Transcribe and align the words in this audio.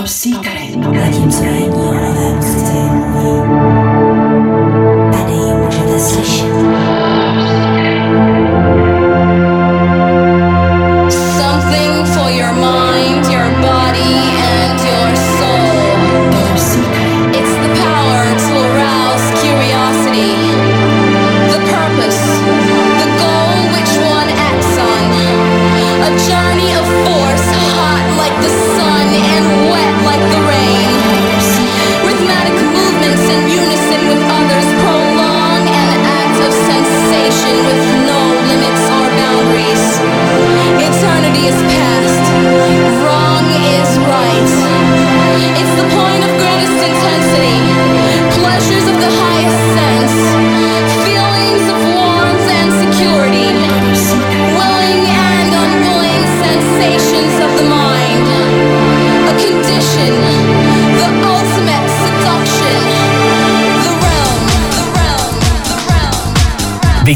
Top 0.00 0.08
Secret. 0.08 0.70
Zatímco 0.72 1.42
na 1.44 1.89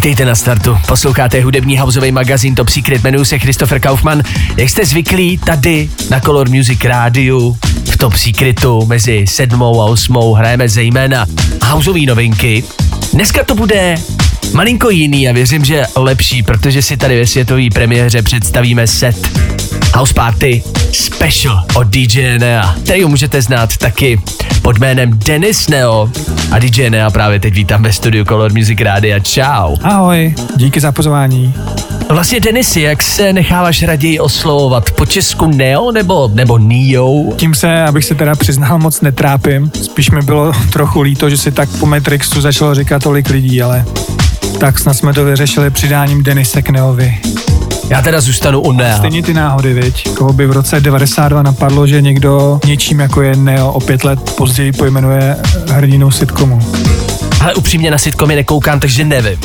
Vítejte 0.05 0.25
na 0.25 0.35
startu, 0.35 0.79
posloucháte 0.89 1.41
hudební 1.41 1.79
houseový 1.79 2.13
magazín 2.13 2.55
Top 2.55 2.69
Secret, 2.69 3.05
jmenuji 3.05 3.25
se 3.25 3.39
Christopher 3.39 3.81
Kaufman. 3.81 4.23
Jak 4.57 4.69
jste 4.69 4.85
zvyklí, 4.85 5.39
tady 5.39 5.91
na 6.11 6.21
Color 6.21 6.49
Music 6.49 6.85
Rádiu 6.85 7.57
v 7.85 7.97
Top 7.97 8.15
Secretu 8.15 8.87
mezi 8.87 9.25
sedmou 9.27 9.81
a 9.81 9.85
osmou 9.85 10.35
hrajeme 10.35 10.69
zejména 10.69 11.27
houseové 11.63 12.01
novinky. 12.01 12.65
Dneska 13.13 13.45
to 13.45 13.55
bude 13.55 13.95
malinko 14.53 14.91
jiný 14.91 15.29
a 15.29 15.33
věřím, 15.33 15.65
že 15.65 15.87
lepší, 15.97 16.43
protože 16.43 16.83
si 16.83 16.97
tady 16.97 17.21
ve 17.21 17.27
světové 17.27 17.63
premiéře 17.75 18.23
představíme 18.23 18.87
set 18.87 19.29
House 19.95 20.15
Party 20.15 20.63
Special 20.93 21.65
od 21.75 21.87
DJ 21.87 22.39
Nea, 22.39 22.77
který 22.83 23.05
můžete 23.05 23.43
znát 23.43 23.77
taky 23.77 24.21
pod 24.65 24.79
jménem 24.79 25.19
Dennis 25.19 25.69
Neo. 25.69 26.09
A 26.51 26.59
DJ 26.59 26.91
Nea 26.91 27.11
právě 27.11 27.41
teď 27.41 27.55
vítám 27.55 27.83
ve 27.83 27.93
studiu 27.93 28.25
Color 28.25 28.53
Music 28.53 28.81
Rádia. 28.81 29.19
Čau. 29.19 29.77
Ahoj, 29.83 30.35
díky 30.57 30.81
za 30.81 30.93
pozvání. 30.93 31.55
Vlastně 32.09 32.41
Denisy, 32.41 32.81
jak 32.81 33.03
se 33.03 33.33
necháváš 33.33 33.83
raději 33.83 34.21
oslovovat? 34.21 34.91
Po 34.91 35.07
česku 35.07 35.47
Neo 35.47 35.93
nebo, 35.93 36.31
nebo 36.35 36.59
Neo? 36.59 37.33
Tím 37.37 37.55
se, 37.55 37.83
abych 37.83 38.05
se 38.05 38.15
teda 38.15 38.35
přiznal, 38.35 38.79
moc 38.79 39.01
netrápím. 39.01 39.71
Spíš 39.83 40.11
mi 40.11 40.21
bylo 40.21 40.53
trochu 40.73 41.01
líto, 41.01 41.31
že 41.31 41.37
si 41.37 41.53
tak 41.53 41.69
po 41.81 41.87
Matrixu 41.87 42.41
začalo 42.41 42.75
říkat 42.75 43.03
tolik 43.03 43.31
lidí, 43.31 43.63
ale 43.63 43.85
tak 44.61 44.79
snad 44.79 44.95
jsme 44.95 45.15
to 45.15 45.25
vyřešili 45.25 45.71
přidáním 45.71 46.23
Denise 46.23 46.63
k 46.63 46.71
Neovi. 46.71 47.19
Já 47.89 48.03
teda 48.03 48.21
zůstanu 48.21 48.61
u 48.61 48.73
Nea. 48.73 48.97
Stejně 48.97 49.23
ty 49.23 49.35
náhody, 49.35 49.75
viď? 49.75 50.09
Koho 50.15 50.33
by 50.33 50.47
v 50.47 50.53
roce 50.53 50.81
92 50.81 51.43
napadlo, 51.43 51.87
že 51.87 52.03
někdo 52.03 52.61
něčím 52.67 53.01
jako 53.01 53.23
je 53.23 53.37
Neo 53.37 53.73
o 53.73 53.81
pět 53.81 54.05
let 54.05 54.31
později 54.37 54.73
pojmenuje 54.73 55.37
hrdinou 55.69 56.11
sitcomu. 56.11 56.59
Ale 57.41 57.55
upřímně 57.55 57.91
na 57.91 57.99
sitcomy 57.99 58.35
nekoukám, 58.35 58.81
takže 58.81 59.05
nevím. 59.05 59.39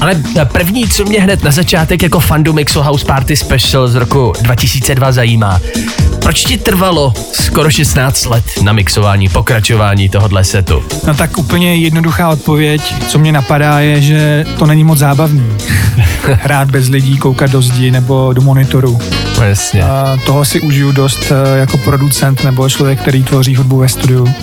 Ale 0.00 0.14
první, 0.52 0.88
co 0.88 1.04
mě 1.04 1.20
hned 1.20 1.44
na 1.44 1.50
začátek 1.50 2.02
jako 2.02 2.20
fandu 2.20 2.52
Mixo 2.52 2.82
House 2.82 3.04
Party 3.04 3.36
Special 3.36 3.88
z 3.88 3.94
roku 3.94 4.32
2002 4.42 5.12
zajímá, 5.12 5.60
proč 6.30 6.44
ti 6.44 6.58
trvalo 6.58 7.12
skoro 7.32 7.70
16 7.70 8.26
let 8.26 8.44
na 8.62 8.72
mixování, 8.72 9.28
pokračování 9.28 10.08
tohohle 10.08 10.44
setu? 10.44 10.82
No 11.06 11.14
tak 11.14 11.38
úplně 11.38 11.76
jednoduchá 11.76 12.28
odpověď, 12.28 12.94
co 13.08 13.18
mě 13.18 13.32
napadá, 13.32 13.80
je, 13.80 14.00
že 14.00 14.46
to 14.58 14.66
není 14.66 14.84
moc 14.84 14.98
zábavný. 14.98 15.46
Hrát 16.22 16.70
bez 16.70 16.88
lidí, 16.88 17.18
koukat 17.18 17.50
do 17.50 17.62
zdi 17.62 17.90
nebo 17.90 18.32
do 18.32 18.42
monitoru. 18.42 18.98
Jasně. 19.44 19.82
A 19.82 20.18
toho 20.26 20.44
si 20.44 20.60
užiju 20.60 20.92
dost 20.92 21.32
eh, 21.32 21.58
jako 21.58 21.78
producent 21.78 22.44
nebo 22.44 22.68
člověk, 22.68 23.00
který 23.00 23.22
tvoří 23.22 23.56
hudbu 23.56 23.78
ve 23.78 23.88
studiu. 23.88 24.34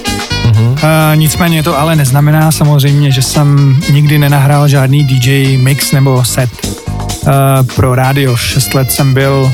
A 0.84 1.16
nicméně 1.16 1.64
to 1.64 1.80
ale 1.80 1.96
neznamená 1.96 2.52
samozřejmě, 2.52 3.12
že 3.12 3.22
jsem 3.22 3.80
nikdy 3.92 4.18
nenahrál 4.18 4.68
žádný 4.68 5.04
DJ 5.04 5.58
mix 5.58 5.92
nebo 5.92 6.26
set 6.26 6.50
A 7.28 7.64
pro 7.76 7.96
rádio. 7.96 8.38
Šest 8.38 8.74
let 8.74 8.92
jsem 8.92 9.14
byl 9.14 9.52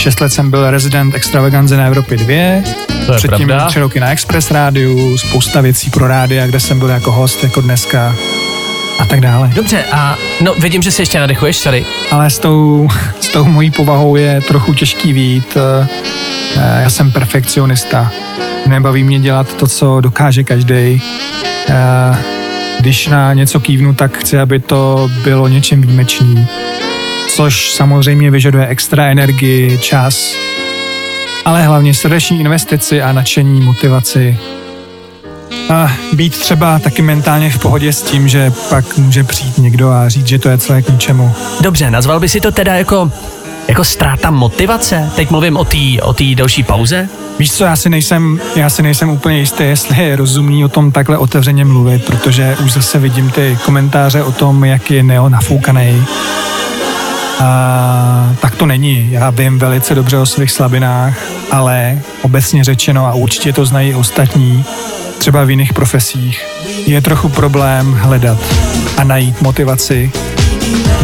Šest 0.00 0.20
let 0.20 0.32
jsem 0.32 0.50
byl 0.50 0.70
rezident 0.70 1.14
extravaganze 1.14 1.76
na 1.76 1.86
Evropě 1.86 2.16
2, 2.16 2.26
To 3.06 3.12
je 3.12 3.16
předtím 3.16 3.46
pravda. 3.46 3.66
tři 3.66 3.80
roky 3.80 4.00
na 4.00 4.10
Express 4.10 4.50
rádiu, 4.50 5.18
spousta 5.18 5.60
věcí 5.60 5.90
pro 5.90 6.08
rádia, 6.08 6.46
kde 6.46 6.60
jsem 6.60 6.78
byl 6.78 6.88
jako 6.88 7.12
host, 7.12 7.44
jako 7.44 7.60
dneska 7.60 8.14
a 8.98 9.04
tak 9.04 9.20
dále. 9.20 9.50
Dobře, 9.54 9.84
a 9.92 10.16
no 10.40 10.54
vidím, 10.54 10.82
že 10.82 10.90
se 10.90 11.02
ještě 11.02 11.20
nadechuješ, 11.20 11.56
sorry. 11.56 11.84
ale 12.10 12.30
s 12.30 12.38
tou, 12.38 12.88
s 13.20 13.28
tou 13.28 13.44
mojí 13.44 13.70
povahou 13.70 14.16
je 14.16 14.40
trochu 14.48 14.74
těžký 14.74 15.12
vít. 15.12 15.56
Eh, 15.56 15.88
eh, 16.56 16.82
Já 16.82 16.90
jsem 16.90 17.12
perfekcionista. 17.12 18.12
Nebaví 18.66 19.04
mě 19.04 19.18
dělat 19.20 19.54
to, 19.54 19.66
co 19.66 20.00
dokáže 20.00 20.44
každý. 20.44 21.02
Když 22.80 23.06
na 23.06 23.32
něco 23.32 23.60
kývnu, 23.60 23.94
tak 23.94 24.18
chci, 24.18 24.38
aby 24.38 24.58
to 24.60 25.10
bylo 25.24 25.48
něčím 25.48 25.82
výjimečný. 25.82 26.48
Což 27.30 27.70
samozřejmě 27.70 28.30
vyžaduje 28.30 28.66
extra 28.66 29.06
energii, 29.06 29.78
čas, 29.78 30.34
ale 31.44 31.62
hlavně 31.62 31.94
srdeční 31.94 32.40
investici 32.40 33.02
a 33.02 33.12
nadšení, 33.12 33.60
motivaci. 33.60 34.38
A 35.70 35.92
být 36.12 36.38
třeba 36.38 36.78
taky 36.78 37.02
mentálně 37.02 37.50
v 37.50 37.58
pohodě 37.58 37.92
s 37.92 38.02
tím, 38.02 38.28
že 38.28 38.52
pak 38.68 38.96
může 38.96 39.24
přijít 39.24 39.58
někdo 39.58 39.90
a 39.90 40.08
říct, 40.08 40.26
že 40.26 40.38
to 40.38 40.48
je 40.48 40.58
celé 40.58 40.82
k 40.82 40.88
ničemu. 40.88 41.32
Dobře, 41.60 41.90
nazval 41.90 42.20
by 42.20 42.28
si 42.28 42.40
to 42.40 42.52
teda 42.52 42.74
jako, 42.74 43.12
jako 43.68 43.84
ztráta 43.84 44.30
motivace? 44.30 45.10
Teď 45.16 45.30
mluvím 45.30 45.56
o 45.56 45.64
té 45.64 46.02
o 46.02 46.12
tý 46.12 46.34
další 46.34 46.62
pauze? 46.62 47.08
Víš 47.38 47.52
co, 47.52 47.64
já 47.64 47.76
si 47.76 47.90
nejsem, 47.90 48.40
já 48.56 48.70
si 48.70 48.82
nejsem 48.82 49.10
úplně 49.10 49.38
jistý, 49.38 49.64
jestli 49.64 50.04
je 50.04 50.16
rozumný 50.16 50.64
o 50.64 50.68
tom 50.68 50.92
takhle 50.92 51.18
otevřeně 51.18 51.64
mluvit, 51.64 52.04
protože 52.04 52.56
už 52.64 52.72
zase 52.72 52.98
vidím 52.98 53.30
ty 53.30 53.58
komentáře 53.64 54.22
o 54.22 54.32
tom, 54.32 54.64
jak 54.64 54.90
je 54.90 55.02
Neo 55.02 55.28
nafoukaný. 55.28 56.06
A 57.40 58.34
tak 58.40 58.54
to 58.54 58.66
není. 58.66 59.12
Já 59.12 59.30
vím 59.30 59.58
velice 59.58 59.94
dobře 59.94 60.18
o 60.18 60.26
svých 60.26 60.50
slabinách, 60.50 61.18
ale 61.50 61.98
obecně 62.22 62.64
řečeno, 62.64 63.06
a 63.06 63.14
určitě 63.14 63.52
to 63.52 63.66
znají 63.66 63.94
ostatní, 63.94 64.64
třeba 65.18 65.44
v 65.44 65.50
jiných 65.50 65.72
profesích, 65.72 66.46
je 66.86 67.00
trochu 67.00 67.28
problém 67.28 67.92
hledat 67.92 68.38
a 68.96 69.04
najít 69.04 69.42
motivaci 69.42 70.12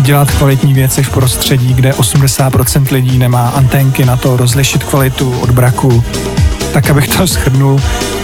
dělat 0.01 0.31
kvalitní 0.31 0.75
věci 0.75 1.03
v 1.03 1.11
prostředí, 1.11 1.75
kde 1.75 1.91
80% 1.91 2.93
lidí 2.93 3.19
nemá 3.19 3.49
antenky 3.49 4.05
na 4.05 4.17
to 4.17 4.37
rozlišit 4.37 4.85
kvalitu 4.85 5.41
od 5.41 5.51
braku. 5.51 6.05
Tak 6.73 6.91
abych 6.91 7.09
to 7.09 7.27
shrnul, 7.27 7.81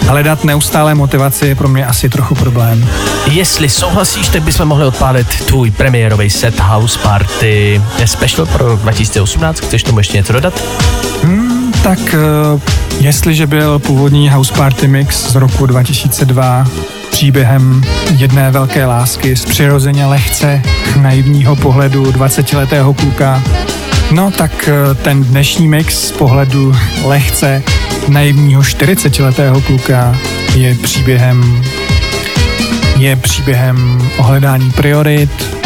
hledat 0.07 0.43
neustále 0.43 0.95
motivaci 0.95 1.47
je 1.47 1.55
pro 1.55 1.67
mě 1.67 1.85
asi 1.85 2.09
trochu 2.09 2.35
problém. 2.35 2.89
Jestli 3.31 3.69
souhlasíš, 3.69 4.29
tak 4.29 4.43
bychom 4.43 4.67
mohli 4.67 4.85
odpálit 4.85 5.27
tvůj 5.27 5.71
premiérový 5.71 6.29
set 6.29 6.59
House 6.59 6.99
Party 6.99 7.81
Special 8.05 8.45
pro 8.45 8.75
2018. 8.75 9.59
Chceš 9.59 9.83
tomu 9.83 9.97
ještě 9.99 10.17
něco 10.17 10.33
dodat? 10.33 10.63
Tak 11.83 11.99
eh, 12.13 12.59
jestliže 12.99 13.47
byl 13.47 13.79
původní 13.79 14.29
House 14.29 14.53
Party 14.53 14.87
Mix 14.87 15.31
z 15.31 15.35
roku 15.35 15.65
2002 15.65 16.67
příběhem 17.11 17.83
jedné 18.17 18.51
velké 18.51 18.85
lásky 18.85 19.35
z 19.35 19.45
přirozeně 19.45 20.05
lehce 20.05 20.61
naivního 21.01 21.55
pohledu 21.55 22.03
20-letého 22.03 22.93
kluka, 22.93 23.43
no 24.11 24.31
tak 24.31 24.67
eh, 24.69 24.95
ten 24.95 25.23
dnešní 25.23 25.67
mix 25.67 26.07
z 26.07 26.11
pohledu 26.11 26.75
lehce 27.05 27.63
naivního 28.07 28.61
40-letého 28.61 29.61
kluka 29.61 30.15
je 30.55 30.75
příběhem 30.75 31.63
je 32.97 33.15
příběhem 33.15 34.09
o 34.17 34.23
hledání 34.23 34.71
priorit, 34.71 35.57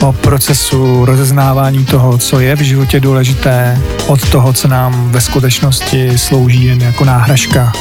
o 0.00 0.12
procesu 0.12 1.04
rozeznávání 1.04 1.84
toho, 1.84 2.18
co 2.18 2.40
je 2.40 2.56
v 2.56 2.60
životě 2.60 3.00
důležité, 3.00 3.80
od 4.06 4.30
toho, 4.30 4.52
co 4.52 4.68
nám 4.68 5.10
ve 5.10 5.20
skutečnosti 5.20 6.18
slouží 6.18 6.64
jen 6.64 6.82
jako 6.82 7.04
náhražka. 7.04 7.72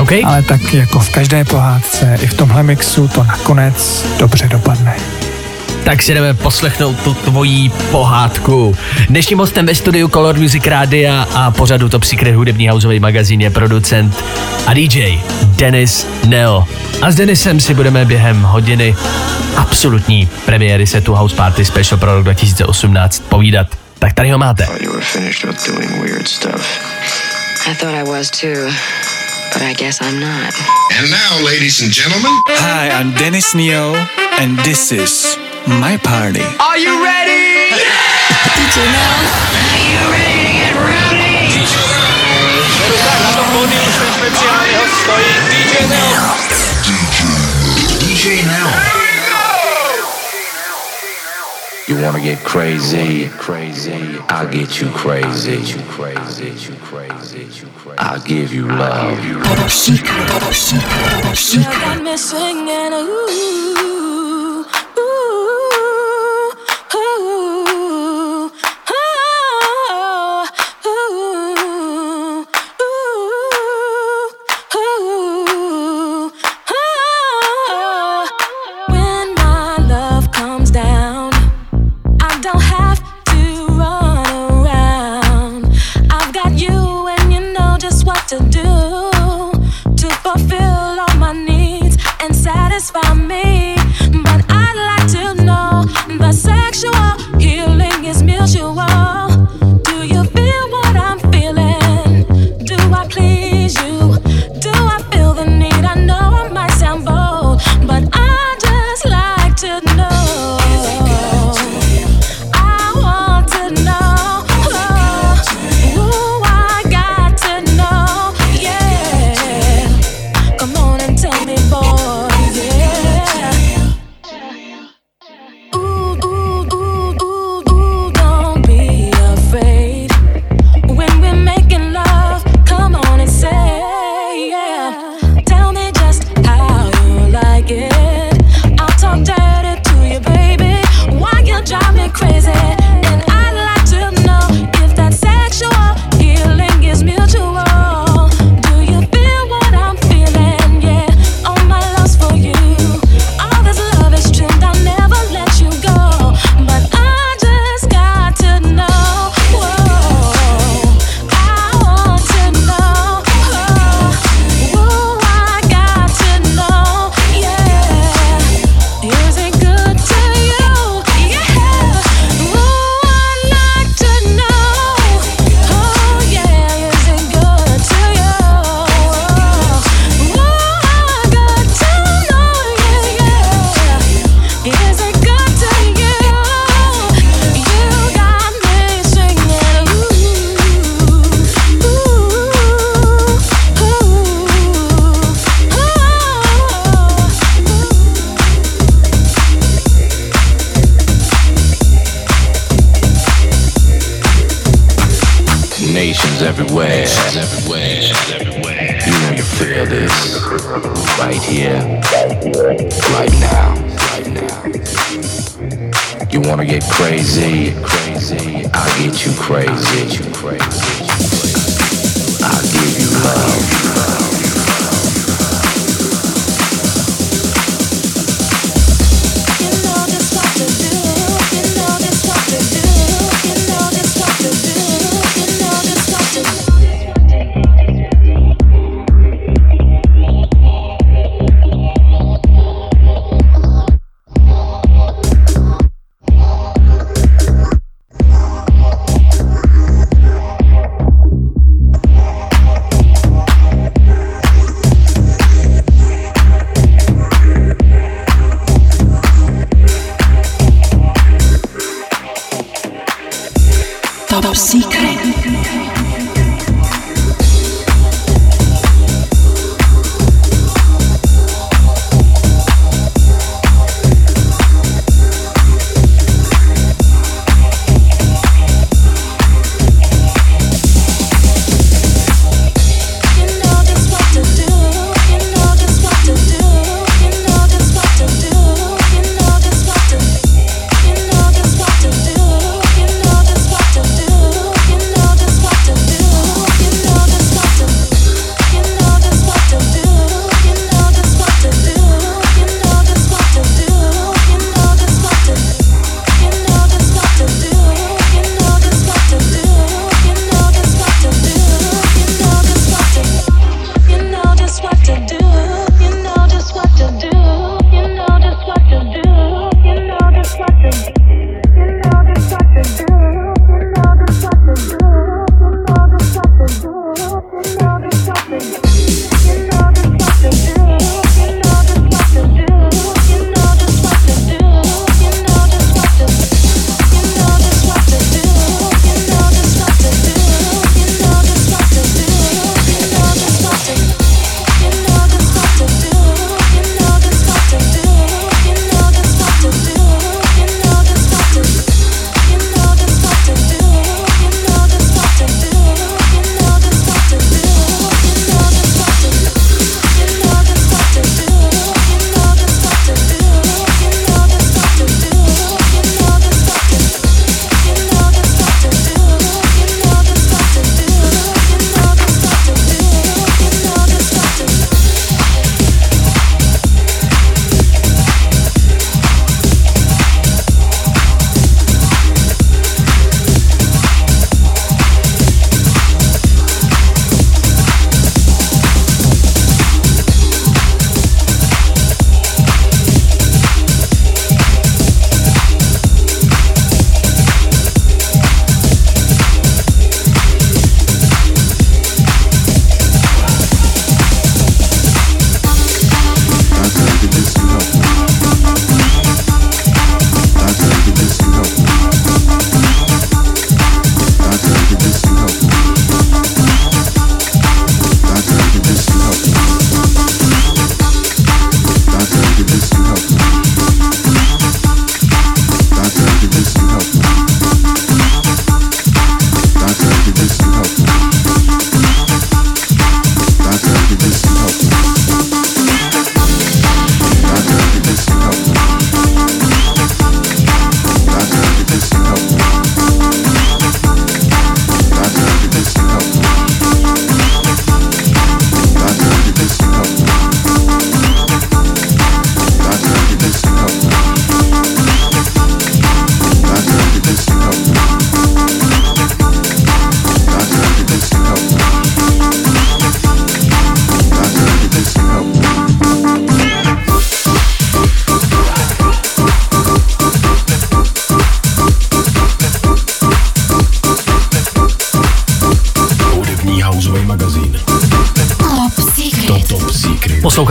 OK? 0.00 0.12
Ale 0.24 0.42
tak 0.42 0.74
jako 0.74 0.98
v 0.98 1.10
každé 1.10 1.44
pohádce, 1.44 2.18
i 2.22 2.26
v 2.26 2.34
tomhle 2.34 2.62
mixu 2.62 3.08
to 3.08 3.24
nakonec 3.24 4.06
dobře 4.18 4.48
dopadne 4.48 5.13
tak 5.84 6.02
si 6.02 6.14
jdeme 6.14 6.34
poslechnout 6.34 7.00
tu 7.04 7.14
tvojí 7.14 7.72
pohádku. 7.90 8.76
Dnešním 9.08 9.38
hostem 9.38 9.66
ve 9.66 9.74
studiu 9.74 10.08
Color 10.08 10.38
Music 10.38 10.66
Rádia 10.66 11.26
a 11.34 11.50
pořadu 11.50 11.88
Top 11.88 12.04
Secret 12.04 12.34
hudební 12.34 12.68
houseový 12.68 13.00
magazín 13.00 13.40
je 13.40 13.50
producent 13.50 14.24
a 14.66 14.74
DJ 14.74 15.18
Denis 15.42 16.06
Neo. 16.26 16.64
A 17.02 17.10
s 17.10 17.14
Denisem 17.14 17.60
si 17.60 17.74
budeme 17.74 18.04
během 18.04 18.42
hodiny 18.42 18.96
absolutní 19.56 20.28
premiéry 20.44 20.86
setu 20.86 21.14
House 21.14 21.36
Party 21.36 21.64
Special 21.64 21.98
pro 21.98 22.14
rok 22.14 22.24
2018 22.24 23.22
povídat. 23.28 23.66
Tak 23.98 24.12
tady 24.12 24.30
ho 24.30 24.38
máte. 24.38 24.68
But 29.54 29.62
I 29.62 29.74
guess 29.74 30.00
I'm 30.00 30.20
not. 30.20 30.54
And 30.98 31.10
now, 31.10 31.44
ladies 31.44 31.82
and 31.82 31.92
gentlemen. 31.92 32.32
Hi, 32.48 32.88
I'm 32.88 33.12
Dennis 33.12 33.54
Neo, 33.54 33.94
and 34.40 34.58
this 34.64 34.90
is 34.90 35.43
my 35.66 35.96
party. 35.96 36.42
Are 36.60 36.78
you 36.78 37.02
ready? 37.02 37.72
Yeah! 37.72 37.88
DJ 38.52 38.84
Mel, 38.84 39.24
are 39.64 39.80
you 39.80 39.96
ready 40.12 40.44
to 40.44 40.52
get 40.52 40.76
rowdy? 40.76 41.56
DJ 41.56 41.72
Mel, 45.88 46.28
DJ 48.00 48.44
Mel. 48.44 48.72
You 51.86 51.94
wanna 52.02 52.20
get 52.20 52.38
crazy, 52.44 53.28
crazy, 53.28 54.18
I'll 54.28 54.48
get 54.50 54.80
you 54.80 54.88
crazy, 54.90 55.56
you 55.56 55.82
crazy, 55.88 56.48
you 56.48 56.76
crazy, 56.80 57.48
I'll 57.98 58.20
give 58.20 58.52
you 58.52 58.66
love. 58.66 59.22
You're 59.24 59.38
not 61.80 62.02
missing 62.02 62.68
and 62.70 62.94
ooh. 62.94 64.13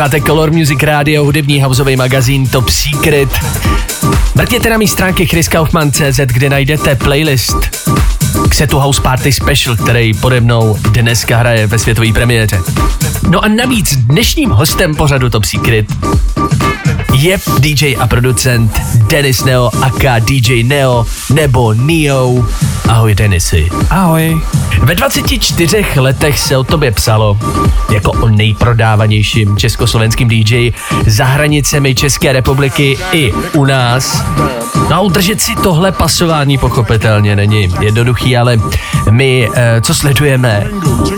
Posloucháte 0.04 0.32
Color 0.32 0.52
Music 0.52 0.84
Radio, 0.84 1.24
hudební 1.24 1.62
houseový 1.62 1.96
magazín 1.96 2.48
Top 2.48 2.70
Secret. 2.70 3.30
Mrkněte 4.36 4.70
na 4.70 4.78
mý 4.78 4.88
stránky 4.88 5.26
chriskaufman.cz, 5.26 6.20
kde 6.26 6.50
najdete 6.50 6.96
playlist 6.96 7.58
k 8.50 8.54
setu 8.54 8.80
House 8.80 9.02
Party 9.02 9.34
Special, 9.34 9.76
který 9.76 10.14
pode 10.14 10.42
mnou 10.42 10.78
dneska 10.92 11.38
hraje 11.38 11.68
ve 11.68 11.80
světové 11.80 12.14
premiéře. 12.14 12.60
No 13.30 13.44
a 13.44 13.48
navíc 13.48 13.96
dnešním 13.96 14.50
hostem 14.50 14.96
pořadu 14.96 15.30
Top 15.30 15.46
Secret 15.46 15.86
je 17.14 17.38
DJ 17.60 17.96
a 18.00 18.08
producent 18.08 18.82
Dennis 18.96 19.44
Neo 19.44 19.70
aka 19.82 20.20
DJ 20.20 20.64
Neo 20.64 21.06
nebo 21.34 21.74
Neo. 21.74 22.46
Ahoj 22.90 23.16
Denisy. 23.16 23.70
Ahoj. 23.90 24.42
Ve 24.82 24.96
24 24.96 25.86
letech 25.96 26.40
se 26.40 26.58
o 26.58 26.64
tobě 26.64 26.92
psalo 26.92 27.38
jako 27.94 28.12
o 28.12 28.30
nejprodávanějším 28.30 29.58
československým 29.58 30.28
DJ 30.28 30.72
za 31.08 31.26
hranicemi 31.26 31.96
České 31.96 32.34
republiky 32.34 32.98
i 33.12 33.34
u 33.54 33.66
nás. 33.66 34.24
No 34.90 34.96
a 34.96 35.00
udržet 35.00 35.42
si 35.42 35.56
tohle 35.64 35.92
pasování 35.92 36.58
pochopitelně 36.58 37.36
není 37.36 37.74
jednoduchý, 37.82 38.38
ale 38.38 38.60
my, 39.10 39.50
eh, 39.56 39.82
co 39.82 39.96
sledujeme 39.96 40.68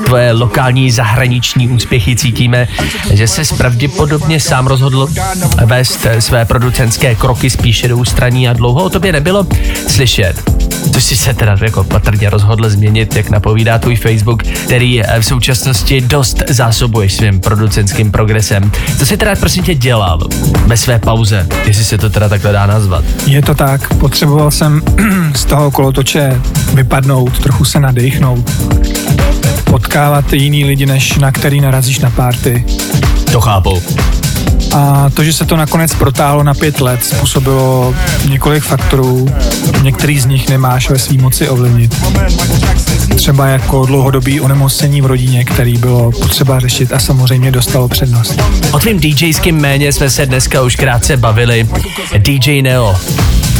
tvoje 0.05 0.31
lokální 0.31 0.91
zahraniční 0.91 1.67
úspěchy, 1.67 2.15
cítíme, 2.15 2.67
že 3.11 3.27
se 3.27 3.55
pravděpodobně 3.55 4.39
sám 4.39 4.67
rozhodl 4.67 5.07
vést 5.65 6.07
své 6.19 6.45
producentské 6.45 7.15
kroky 7.15 7.49
spíše 7.49 7.87
do 7.87 7.97
ústraní 7.97 8.47
a 8.47 8.53
dlouho 8.53 8.83
o 8.83 8.89
tobě 8.89 9.11
nebylo 9.11 9.47
slyšet. 9.87 10.51
Což 10.93 11.03
si 11.03 11.17
se 11.17 11.33
teda 11.33 11.55
jako 11.61 11.83
patrně 11.83 12.29
rozhodl 12.29 12.69
změnit, 12.69 13.15
jak 13.15 13.29
napovídá 13.45 13.79
tvůj 13.79 13.95
Facebook, 13.95 14.43
který 14.43 15.01
v 15.19 15.25
současnosti 15.25 16.01
dost 16.01 16.43
zásobuješ 16.49 17.13
svým 17.13 17.39
producentským 17.39 18.11
progresem. 18.11 18.71
Co 18.97 19.05
jsi 19.05 19.17
teda 19.17 19.35
prosím 19.35 19.63
tě 19.63 19.75
dělal 19.75 20.19
ve 20.65 20.77
své 20.77 20.99
pauze, 20.99 21.47
jestli 21.65 21.85
se 21.85 21.97
to 21.97 22.09
teda 22.09 22.29
takhle 22.29 22.51
dá 22.51 22.65
nazvat? 22.65 23.03
Je 23.25 23.41
to 23.41 23.55
tak, 23.55 23.93
potřeboval 23.93 24.51
jsem 24.51 24.81
z 25.35 25.45
toho 25.45 25.71
kolotoče 25.71 26.41
vypadnout, 26.73 27.39
trochu 27.39 27.65
se 27.65 27.79
nadechnout, 27.79 28.51
potkávat 29.63 30.33
jiný 30.33 30.65
lidi, 30.65 30.85
než 30.85 31.17
na 31.17 31.31
který 31.31 31.61
narazíš 31.61 31.99
na 31.99 32.09
párty. 32.09 32.65
To 33.31 33.41
chápu. 33.41 33.81
A 34.75 35.09
to, 35.13 35.23
že 35.23 35.33
se 35.33 35.45
to 35.45 35.55
nakonec 35.57 35.95
protáhlo 35.95 36.43
na 36.43 36.53
pět 36.53 36.81
let, 36.81 37.03
způsobilo 37.03 37.95
několik 38.29 38.63
faktorů. 38.63 39.27
Některý 39.81 40.19
z 40.19 40.25
nich 40.25 40.49
nemáš 40.49 40.89
ve 40.89 40.99
svý 40.99 41.17
moci 41.17 41.49
ovlivnit. 41.49 41.95
Třeba 43.15 43.47
jako 43.47 43.85
dlouhodobý 43.85 44.41
onemocnění 44.41 45.01
v 45.01 45.05
rodině, 45.05 45.45
který 45.45 45.77
bylo 45.77 46.11
potřeba 46.11 46.59
řešit 46.59 46.93
a 46.93 46.99
samozřejmě 46.99 47.51
dostalo 47.51 47.87
přednost. 47.87 48.41
O 48.71 48.79
tvým 48.79 48.99
DJským 48.99 49.57
méně 49.57 49.93
jsme 49.93 50.09
se 50.09 50.25
dneska 50.25 50.61
už 50.61 50.75
krátce 50.75 51.17
bavili. 51.17 51.67
DJ 52.17 52.61
Neo 52.61 52.95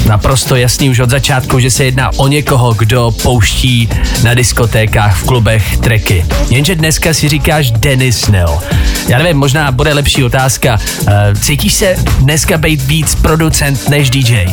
naprosto 0.05 0.55
jasný 0.55 0.89
už 0.89 0.99
od 0.99 1.09
začátku, 1.09 1.59
že 1.59 1.71
se 1.71 1.85
jedná 1.85 2.11
o 2.17 2.27
někoho, 2.27 2.73
kdo 2.73 3.11
pouští 3.21 3.89
na 4.23 4.33
diskotékách, 4.33 5.17
v 5.17 5.23
klubech 5.23 5.77
treky. 5.77 6.25
Jenže 6.49 6.75
dneska 6.75 7.13
si 7.13 7.29
říkáš 7.29 7.71
Dennis 7.71 8.27
Neo. 8.27 8.61
Já 9.07 9.17
nevím, 9.17 9.37
možná 9.37 9.71
bude 9.71 9.93
lepší 9.93 10.23
otázka. 10.23 10.79
Eh, 11.07 11.33
cítíš 11.41 11.73
se 11.73 11.95
dneska 12.19 12.57
být 12.57 12.81
víc 12.81 13.15
producent 13.15 13.89
než 13.89 14.09
DJ? 14.09 14.45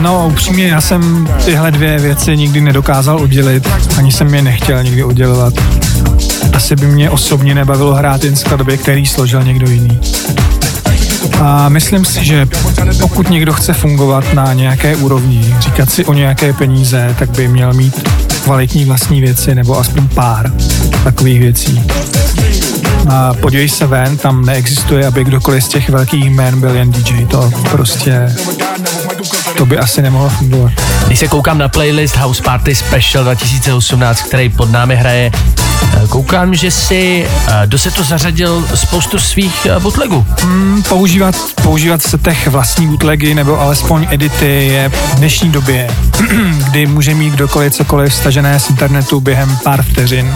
No, 0.00 0.28
upřímně, 0.28 0.68
já 0.68 0.80
jsem 0.80 1.28
tyhle 1.44 1.70
dvě 1.70 1.98
věci 1.98 2.36
nikdy 2.36 2.60
nedokázal 2.60 3.16
oddělit, 3.16 3.68
ani 3.96 4.12
jsem 4.12 4.34
je 4.34 4.42
nechtěl 4.42 4.82
nikdy 4.82 5.04
oddělovat. 5.04 5.54
Asi 6.52 6.76
by 6.76 6.86
mě 6.86 7.10
osobně 7.10 7.54
nebavilo 7.54 7.94
hrát 7.94 8.24
jen 8.24 8.36
skladbě, 8.36 8.76
který 8.76 9.06
složil 9.06 9.44
někdo 9.44 9.70
jiný. 9.70 10.00
A 11.40 11.68
myslím 11.68 12.04
si, 12.04 12.24
že 12.24 12.46
pokud 13.00 13.30
někdo 13.30 13.52
chce 13.52 13.72
fungovat 13.72 14.24
na 14.34 14.52
nějaké 14.52 14.96
úrovni, 14.96 15.54
říkat 15.60 15.90
si 15.90 16.04
o 16.04 16.12
nějaké 16.12 16.52
peníze, 16.52 17.16
tak 17.18 17.30
by 17.30 17.48
měl 17.48 17.74
mít 17.74 18.08
kvalitní 18.44 18.84
vlastní 18.84 19.20
věci 19.20 19.54
nebo 19.54 19.78
aspoň 19.78 20.08
pár 20.08 20.52
takových 21.04 21.40
věcí. 21.40 21.82
A 23.08 23.34
podívej 23.34 23.68
se 23.68 23.86
ven, 23.86 24.16
tam 24.16 24.44
neexistuje, 24.44 25.06
aby 25.06 25.24
kdokoliv 25.24 25.64
z 25.64 25.68
těch 25.68 25.90
velkých 25.90 26.24
jmén 26.24 26.60
byl 26.60 26.74
jen 26.74 26.90
DJ. 26.90 27.26
To 27.26 27.50
prostě 27.70 28.34
to 29.62 29.66
by 29.66 29.78
asi 29.78 30.02
nemohlo 30.02 30.28
fungovat. 30.28 30.72
Když 31.06 31.18
se 31.18 31.28
koukám 31.28 31.58
na 31.58 31.68
playlist 31.68 32.16
House 32.16 32.42
Party 32.42 32.74
Special 32.74 33.24
2018, 33.24 34.22
který 34.22 34.48
pod 34.48 34.70
námi 34.70 34.96
hraje, 34.96 35.30
eh, 35.34 36.06
koukám, 36.08 36.54
že 36.54 36.70
si 36.70 37.26
eh, 37.26 37.66
do 37.66 37.78
setu 37.78 38.04
zařadil 38.04 38.66
spoustu 38.74 39.18
svých 39.18 39.66
eh, 39.66 39.80
bootlegů. 39.80 40.26
Hmm, 40.40 40.82
používat, 40.82 41.34
používat 41.62 42.00
v 42.00 42.10
setech 42.10 42.48
vlastní 42.48 42.86
bootlegy 42.86 43.34
nebo 43.34 43.60
alespoň 43.60 44.06
edity 44.10 44.66
je 44.66 44.88
v 44.88 45.14
dnešní 45.14 45.50
době, 45.50 45.90
kdy 46.70 46.86
může 46.86 47.14
mít 47.14 47.34
kdokoliv 47.34 47.74
cokoliv 47.74 48.14
stažené 48.14 48.60
z 48.60 48.70
internetu 48.70 49.20
během 49.20 49.56
pár 49.64 49.82
vteřin 49.82 50.34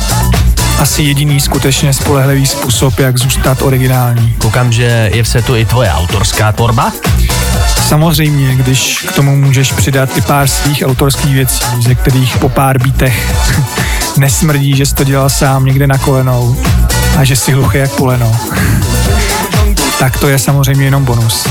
asi 0.78 1.02
jediný 1.02 1.40
skutečně 1.40 1.92
spolehlivý 1.92 2.46
způsob, 2.46 2.98
jak 2.98 3.18
zůstat 3.18 3.62
originální. 3.62 4.34
Koukám, 4.38 4.72
že 4.72 5.10
je 5.14 5.22
v 5.22 5.28
setu 5.28 5.56
i 5.56 5.64
tvoje 5.64 5.92
autorská 5.92 6.52
tvorba. 6.52 6.92
Samozřejmě, 7.88 8.54
když 8.54 9.04
k 9.08 9.12
tomu 9.12 9.36
můžeš 9.36 9.72
přidat 9.72 10.16
i 10.16 10.20
pár 10.20 10.48
svých 10.48 10.82
autorských 10.86 11.34
věcí, 11.34 11.64
ze 11.80 11.94
kterých 11.94 12.38
po 12.38 12.48
pár 12.48 12.82
bítech 12.82 13.34
nesmrdí, 14.16 14.76
že 14.76 14.86
jsi 14.86 14.94
to 14.94 15.04
dělal 15.04 15.30
sám 15.30 15.64
někde 15.64 15.86
na 15.86 15.98
kolenou 15.98 16.56
a 17.18 17.24
že 17.24 17.36
si 17.36 17.52
hluchý 17.52 17.78
jak 17.78 17.90
poleno. 17.90 18.36
tak 19.98 20.18
to 20.18 20.28
je 20.28 20.38
samozřejmě 20.38 20.84
jenom 20.84 21.04
bonus. 21.04 21.46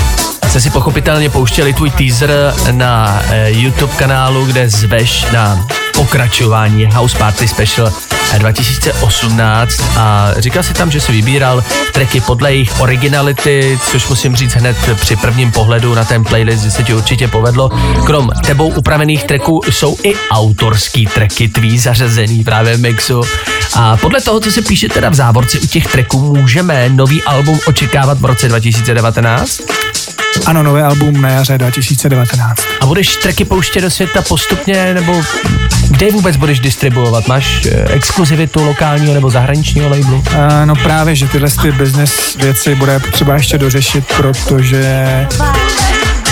Jste 0.56 0.62
si 0.62 0.70
pochopitelně 0.70 1.30
pouštěli 1.30 1.74
tvůj 1.74 1.90
teaser 1.90 2.54
na 2.72 3.22
eh, 3.30 3.52
YouTube 3.52 3.94
kanálu, 3.96 4.46
kde 4.46 4.70
zveš 4.70 5.26
na 5.34 5.68
pokračování 5.96 6.86
House 6.94 7.18
Party 7.18 7.48
Special 7.48 7.94
2018 8.38 9.82
a 9.98 10.32
říkal 10.38 10.64
si 10.64 10.74
tam, 10.74 10.92
že 10.92 11.02
si 11.02 11.12
vybíral 11.12 11.64
tracky 11.94 12.22
podle 12.22 12.54
jejich 12.54 12.80
originality, 12.80 13.80
což 13.92 14.08
musím 14.08 14.36
říct 14.36 14.54
hned 14.54 14.78
při 14.96 15.16
prvním 15.16 15.52
pohledu 15.52 15.96
na 15.96 16.06
ten 16.06 16.24
playlist, 16.24 16.64
že 16.64 16.72
se 16.72 16.84
ti 16.84 16.94
určitě 16.94 17.28
povedlo. 17.28 17.70
Krom 18.06 18.30
tebou 18.46 18.68
upravených 18.68 19.24
tracků 19.24 19.62
jsou 19.70 19.98
i 20.04 20.14
autorský 20.32 21.06
tracky 21.06 21.48
tvý 21.48 21.80
zařazený 21.80 22.44
právě 22.44 22.78
v 22.78 22.80
mixu. 22.80 23.22
A 23.74 23.98
podle 23.98 24.22
toho, 24.22 24.40
co 24.40 24.52
se 24.52 24.62
píše 24.62 24.90
teda 24.90 25.10
v 25.10 25.16
závorce 25.16 25.60
u 25.60 25.68
těch 25.68 25.88
tracků, 25.88 26.20
můžeme 26.20 26.90
nový 26.90 27.24
album 27.24 27.60
očekávat 27.68 28.20
v 28.20 28.26
roce 28.26 28.48
2019? 28.48 29.62
Ano, 30.46 30.64
nové 30.64 30.84
album 30.84 31.22
na 31.22 31.30
jaře 31.30 31.58
2019. 31.58 32.62
A 32.82 32.86
budeš 32.86 33.16
tracky 33.16 33.46
pouštět 33.46 33.82
do 33.82 33.92
světa 33.92 34.22
postupně, 34.22 34.94
nebo 34.94 35.22
kde 35.90 36.12
vůbec 36.12 36.36
budeš 36.36 36.60
distribuovat? 36.60 37.28
Máš 37.28 37.66
eh, 37.66 37.86
exkluzivitu 37.90 38.64
lokálního 38.64 39.14
nebo 39.14 39.30
zahraničního 39.30 39.90
labelu? 39.90 40.18
Uh, 40.18 40.66
no 40.66 40.76
právě, 40.76 41.16
že 41.16 41.28
tyhle 41.28 41.50
ty 41.62 41.72
business 41.72 42.36
věci 42.36 42.76
bude 42.76 43.00
potřeba 43.00 43.34
ještě 43.34 43.58
dořešit, 43.58 44.06
protože 44.18 45.28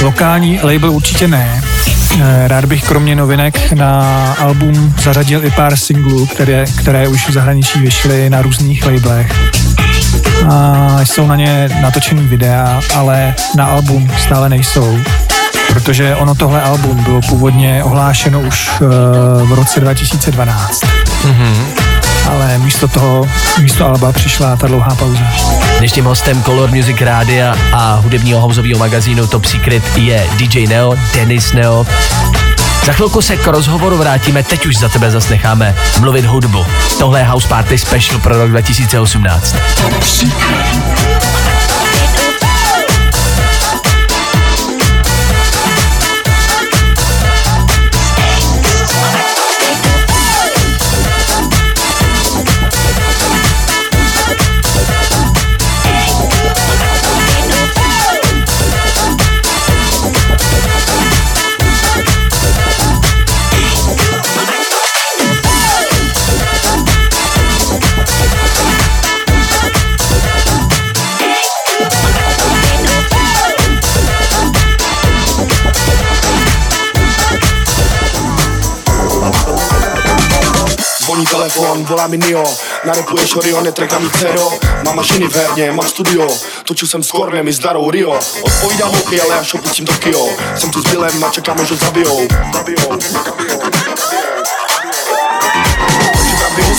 lokální 0.02 0.60
label 0.64 0.92
určitě 0.92 1.28
ne. 1.28 1.62
Eh, 2.20 2.48
rád 2.48 2.66
bych 2.66 2.84
kromě 2.84 3.16
novinek 3.16 3.72
na 3.72 4.34
album 4.34 4.94
zařadil 5.04 5.46
i 5.46 5.52
pár 5.52 5.76
singlů, 5.76 6.26
které, 6.26 6.66
které 6.78 7.08
už 7.08 7.30
v 7.30 7.32
zahraničí 7.32 7.80
vyšly 7.80 8.30
na 8.30 8.42
různých 8.42 8.86
labelech 8.86 9.32
a 10.50 11.00
jsou 11.02 11.28
na 11.28 11.36
ně 11.36 11.70
natočený 11.82 12.28
videa, 12.28 12.82
ale 12.96 13.34
na 13.56 13.66
album 13.66 14.12
stále 14.18 14.50
nejsou 14.50 15.00
protože 15.74 16.16
ono 16.16 16.36
tohle 16.36 16.62
album 16.62 17.04
bylo 17.04 17.22
původně 17.22 17.84
ohlášeno 17.84 18.40
už 18.40 18.72
uh, 18.82 19.50
v 19.50 19.54
roce 19.54 19.80
2012. 19.80 20.82
Mm-hmm. 21.24 21.56
Ale 22.30 22.58
místo 22.58 22.88
toho, 22.88 23.26
místo 23.60 23.86
alba 23.86 24.12
přišla 24.12 24.56
ta 24.56 24.68
dlouhá 24.68 24.96
pauza. 24.96 25.24
Dnešním 25.78 26.06
hostem 26.06 26.44
Color 26.44 26.72
Music 26.72 27.02
Rádia 27.02 27.56
a 27.74 27.96
hudebního 27.96 28.40
houseového 28.40 28.80
magazínu 28.80 29.28
Top 29.28 29.46
Secret 29.46 29.84
je 29.98 30.28
DJ 30.38 30.68
Neo, 30.68 30.96
Dennis 31.16 31.54
Neo. 31.54 31.86
Za 32.86 32.94
chvilku 32.94 33.22
se 33.22 33.38
k 33.38 33.48
rozhovoru 33.48 33.98
vrátíme, 33.98 34.44
teď 34.44 34.66
už 34.66 34.78
za 34.78 34.90
tebe 34.90 35.12
zase 35.12 35.30
necháme 35.30 35.76
mluvit 36.00 36.26
hudbu. 36.26 36.66
Tohle 37.00 37.20
je 37.20 37.24
House 37.24 37.48
Party 37.48 37.78
Special 37.78 38.20
pro 38.20 38.38
rok 38.38 38.50
2018. 38.50 39.56
telefon, 81.26 81.84
volá 81.84 82.08
mi 82.08 82.18
Nio. 82.18 82.44
Narepuješ 82.86 83.36
Orion, 83.36 83.64
netreka 83.64 84.00
mi 84.00 84.10
cero. 84.10 84.52
Mám 84.84 84.96
mašiny 84.96 85.28
v 85.28 85.36
herně, 85.36 85.72
mám 85.72 85.88
studio. 85.88 86.28
Točil 86.64 86.88
jsem 86.88 87.04
s 87.04 87.12
Kornem 87.12 87.48
i 87.48 87.54
s 87.54 87.60
Darou 87.60 87.92
Rio. 87.92 88.20
Odpovídám 88.42 88.92
holky, 88.92 89.22
ale 89.22 89.40
až 89.40 89.54
opustím 89.54 89.86
Tokio. 89.86 90.30
Jsem 90.58 90.72
tu 90.72 90.82
s 90.82 90.86
Billem 90.86 91.24
a 91.24 91.30
čekám, 91.30 91.58
ho 91.58 91.66
zabijou 91.66 92.28
Zabijou, 92.54 93.00
zabijou 93.00 93.83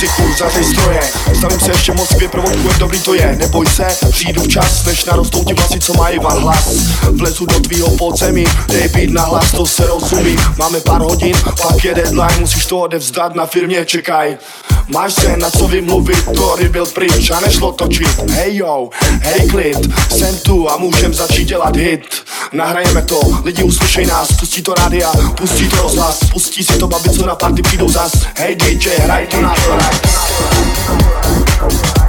muziku 0.04 0.34
za 0.38 0.50
ty 0.50 0.64
stroje. 0.64 1.00
Stavím 1.38 1.60
se 1.60 1.70
ještě 1.70 1.92
moc 1.92 2.08
svě 2.08 2.28
provodku, 2.28 2.68
jak 2.68 2.78
dobrý 2.78 3.00
to 3.00 3.14
je. 3.14 3.36
Neboj 3.38 3.66
se, 3.66 3.86
přijdu 4.10 4.42
včas, 4.42 4.84
než 4.84 5.04
narostou 5.04 5.44
ti 5.44 5.54
vlasy, 5.54 5.80
co 5.80 5.94
mají 5.94 6.18
van 6.18 6.38
hlas. 6.38 6.68
Vlezu 7.10 7.46
do 7.46 7.60
tvýho 7.60 7.90
podzemí, 7.90 8.44
dej 8.68 8.88
být 8.88 9.10
na 9.10 9.22
hlas, 9.22 9.50
to 9.52 9.66
se 9.66 9.86
rozumí. 9.86 10.36
Máme 10.58 10.80
pár 10.80 11.00
hodin, 11.00 11.36
pak 11.62 11.84
je 11.84 11.94
deadline, 11.94 12.40
musíš 12.40 12.66
to 12.66 12.78
odevzdat 12.78 13.34
na 13.34 13.46
firmě, 13.46 13.84
čekaj. 13.84 14.36
Máš 14.88 15.14
se 15.14 15.36
na 15.36 15.50
co 15.50 15.68
vymluvit, 15.68 16.24
Tory 16.34 16.68
byl 16.68 16.86
pryč 16.86 17.30
a 17.30 17.40
nešlo 17.40 17.72
točit. 17.72 18.30
Hej 18.30 18.56
jo, 18.56 18.88
hej 19.20 19.48
klid, 19.48 19.78
jsem 20.10 20.38
tu 20.38 20.70
a 20.70 20.76
můžem 20.76 21.14
začít 21.14 21.44
dělat 21.44 21.76
hit 21.76 22.23
Nahrajeme 22.54 23.02
to, 23.02 23.20
lidi 23.44 23.62
uslyšej 23.62 24.06
nás, 24.06 24.32
pustí 24.32 24.62
to 24.62 24.74
rádia, 24.74 25.12
pustí 25.36 25.68
to 25.68 25.76
rozhlas. 25.76 26.18
Pustí 26.32 26.64
si 26.64 26.78
to 26.78 26.86
babi, 26.88 27.10
co 27.10 27.26
na 27.26 27.34
party 27.34 27.62
přijdou 27.62 27.88
zas. 27.88 28.12
Hej 28.36 28.56
DJ, 28.56 28.88
hraj 28.88 29.26
to 29.26 29.42
na 29.42 29.54
to, 29.54 29.60
hraj 29.60 30.00
to 30.00 30.08
na 30.08 31.68
to 31.68 32.03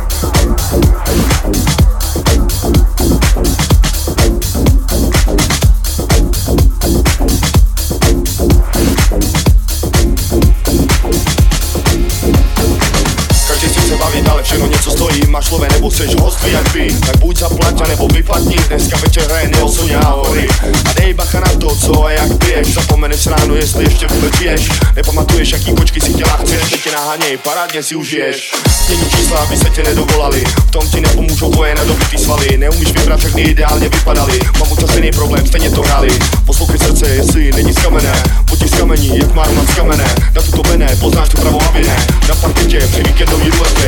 Seš 15.96 16.16
host 16.20 16.44
VIP 16.44 17.00
Tak 17.00 17.18
buď 17.24 17.38
zaplať 17.38 17.82
a 17.82 17.88
nebo 17.88 18.08
vyplatni. 18.08 18.56
Dneska 18.68 18.98
večer 18.98 19.24
hraje 19.24 19.48
Nelson 19.48 19.90
hory 19.96 20.48
A 20.90 20.94
dej 20.94 21.14
bacha 21.14 21.40
na 21.40 21.48
to, 21.60 21.76
co 21.76 22.06
a 22.06 22.12
jak 22.12 22.38
piješ 22.38 22.68
Zapomeneš 22.68 23.28
ráno, 23.28 23.56
jestli 23.56 23.84
ještě 23.84 24.08
vůbec 24.08 24.38
žiješ 24.38 24.70
Nepamatuješ, 24.96 25.52
jaký 25.52 25.72
kočky 25.76 26.02
si 26.02 26.14
těla 26.14 26.38
chceš. 26.38 26.70
Teď 26.72 26.84
tě 26.84 26.92
naháněj, 26.92 27.38
parádně 27.38 27.84
si 27.84 27.96
užiješ. 27.96 28.52
Mění 28.88 29.10
čísla, 29.10 29.40
aby 29.40 29.58
se 29.58 29.70
tě 29.70 29.84
nedovolali. 29.84 30.44
V 30.68 30.72
tom 30.72 30.90
ti 30.90 31.02
nepomůžou 31.02 31.52
tvoje 31.52 31.76
nadobitý 31.76 32.18
svaly. 32.18 32.58
Neumíš 32.58 32.92
vybrat, 32.92 33.20
všechny 33.20 33.42
ideálně 33.42 33.90
vypadaly 33.90 34.40
Mám 34.60 34.72
už 34.72 35.16
problém, 35.16 35.48
stejně 35.48 35.70
to 35.70 35.82
hráli. 35.82 36.10
Poslouchej 36.46 36.80
srdce, 36.80 37.08
jestli 37.08 37.52
není 37.52 37.74
skamené 37.74 38.24
Poti 38.66 38.76
z 38.76 38.80
kamení, 38.80 39.18
jak 39.18 39.34
má 39.36 39.44
z 39.44 39.76
kamené 39.76 40.16
Na 40.36 40.42
tuto 40.42 40.64
bené, 40.64 40.96
poznáš 40.96 41.30
tu 41.30 41.42
pravou 41.42 41.62
a 41.62 41.80
Na 42.28 42.36
parketě, 42.36 42.80
při 42.80 43.04
víkendový 43.04 43.50
rulety 43.50 43.88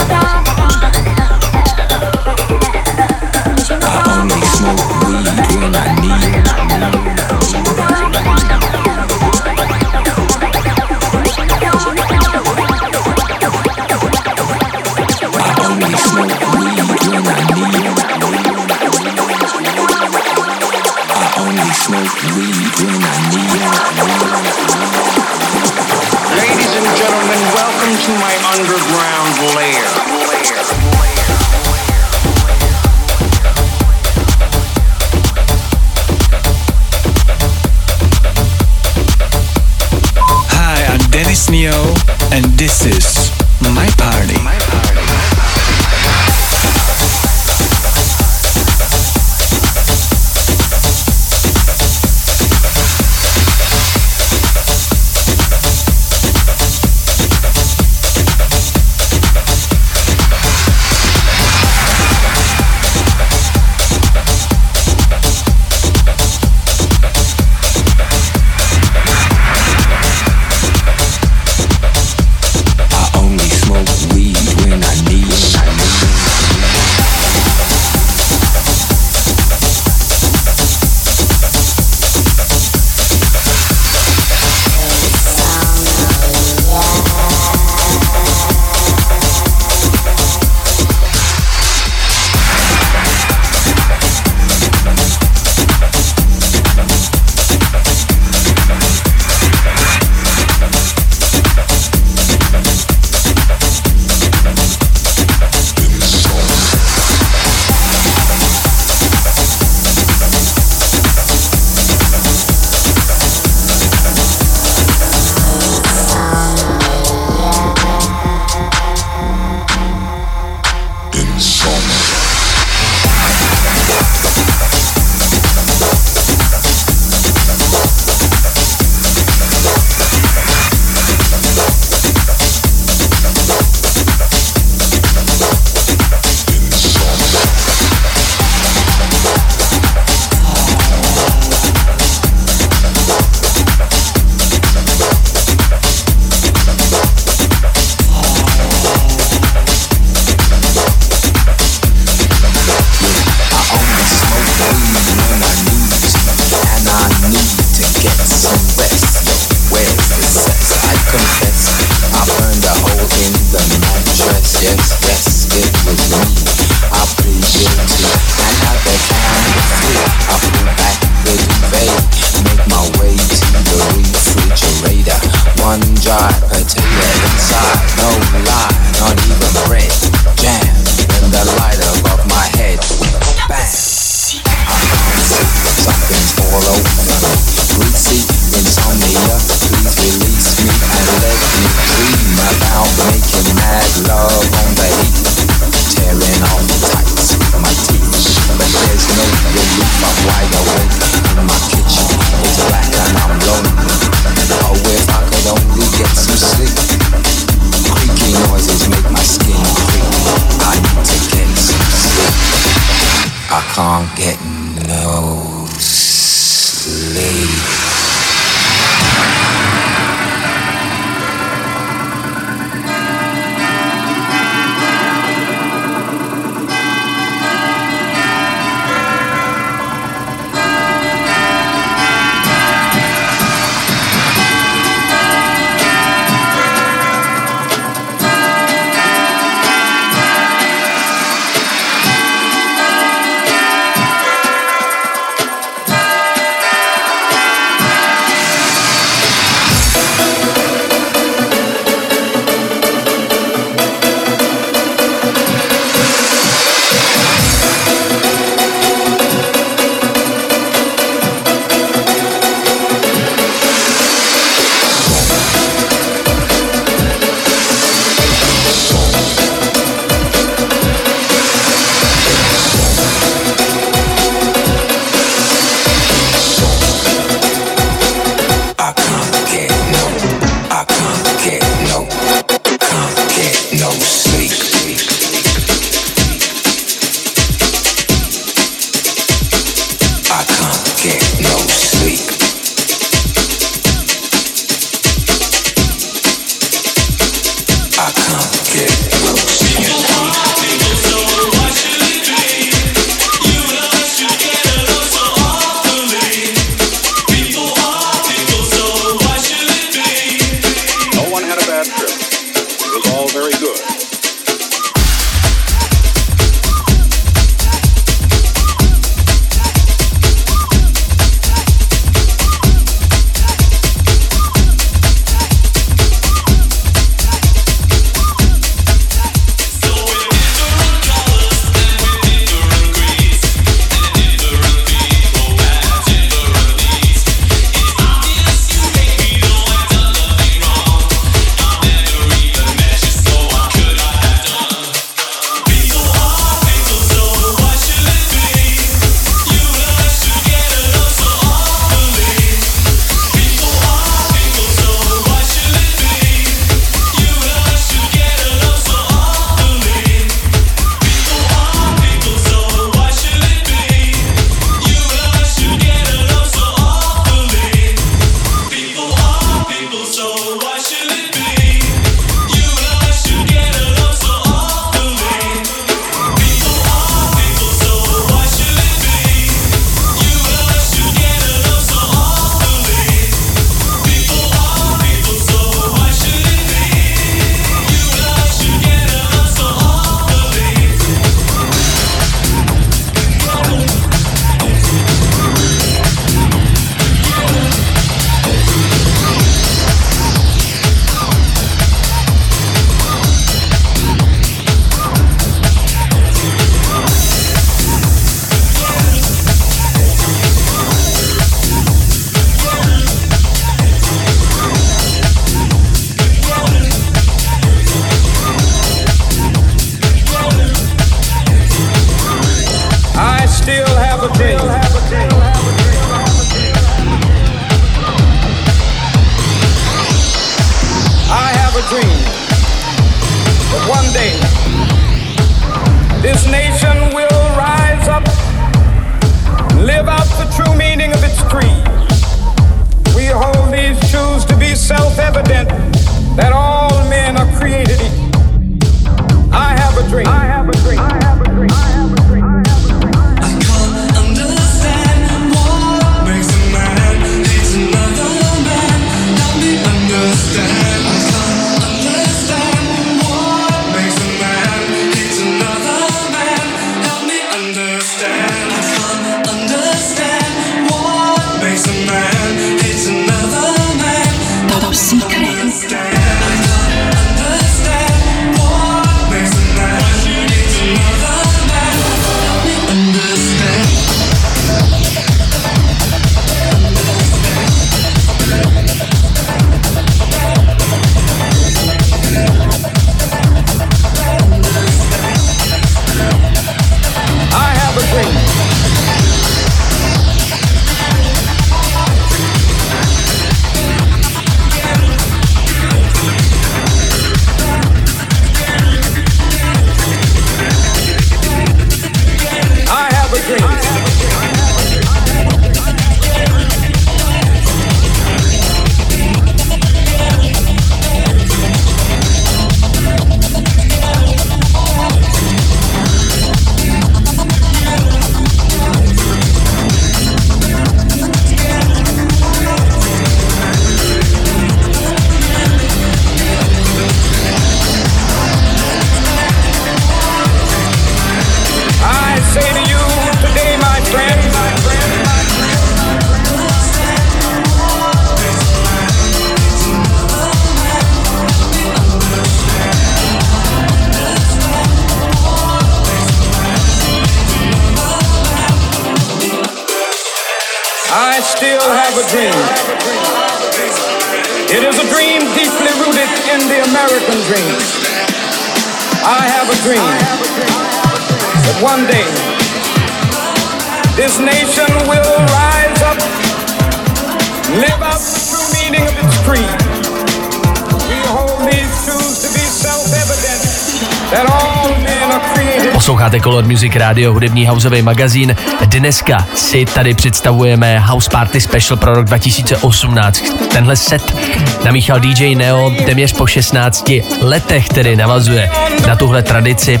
Music 586.76 586.96
Radio, 586.96 587.32
hudební 587.32 587.66
houseový 587.66 588.02
magazín. 588.02 588.56
Dneska 588.84 589.46
si 589.54 589.84
tady 589.84 590.14
představujeme 590.14 590.98
House 590.98 591.30
Party 591.30 591.60
Special 591.60 591.96
pro 591.96 592.14
rok 592.14 592.26
2018. 592.26 593.42
Tenhle 593.72 593.96
set 593.96 594.36
namíchal 594.84 595.20
DJ 595.20 595.54
Neo 595.54 595.90
téměř 596.06 596.32
po 596.32 596.46
16 596.46 597.10
letech, 597.40 597.88
který 597.88 598.16
navazuje 598.16 598.70
na 599.06 599.16
tuhle 599.16 599.42
tradici. 599.42 600.00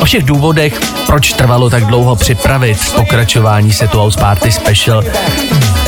O 0.00 0.04
všech 0.04 0.24
důvodech, 0.24 0.80
proč 1.06 1.32
trvalo 1.32 1.70
tak 1.70 1.84
dlouho 1.84 2.16
připravit 2.16 2.78
pokračování 2.96 3.72
setu 3.72 3.98
House 3.98 4.20
Party 4.20 4.52
Special, 4.52 5.02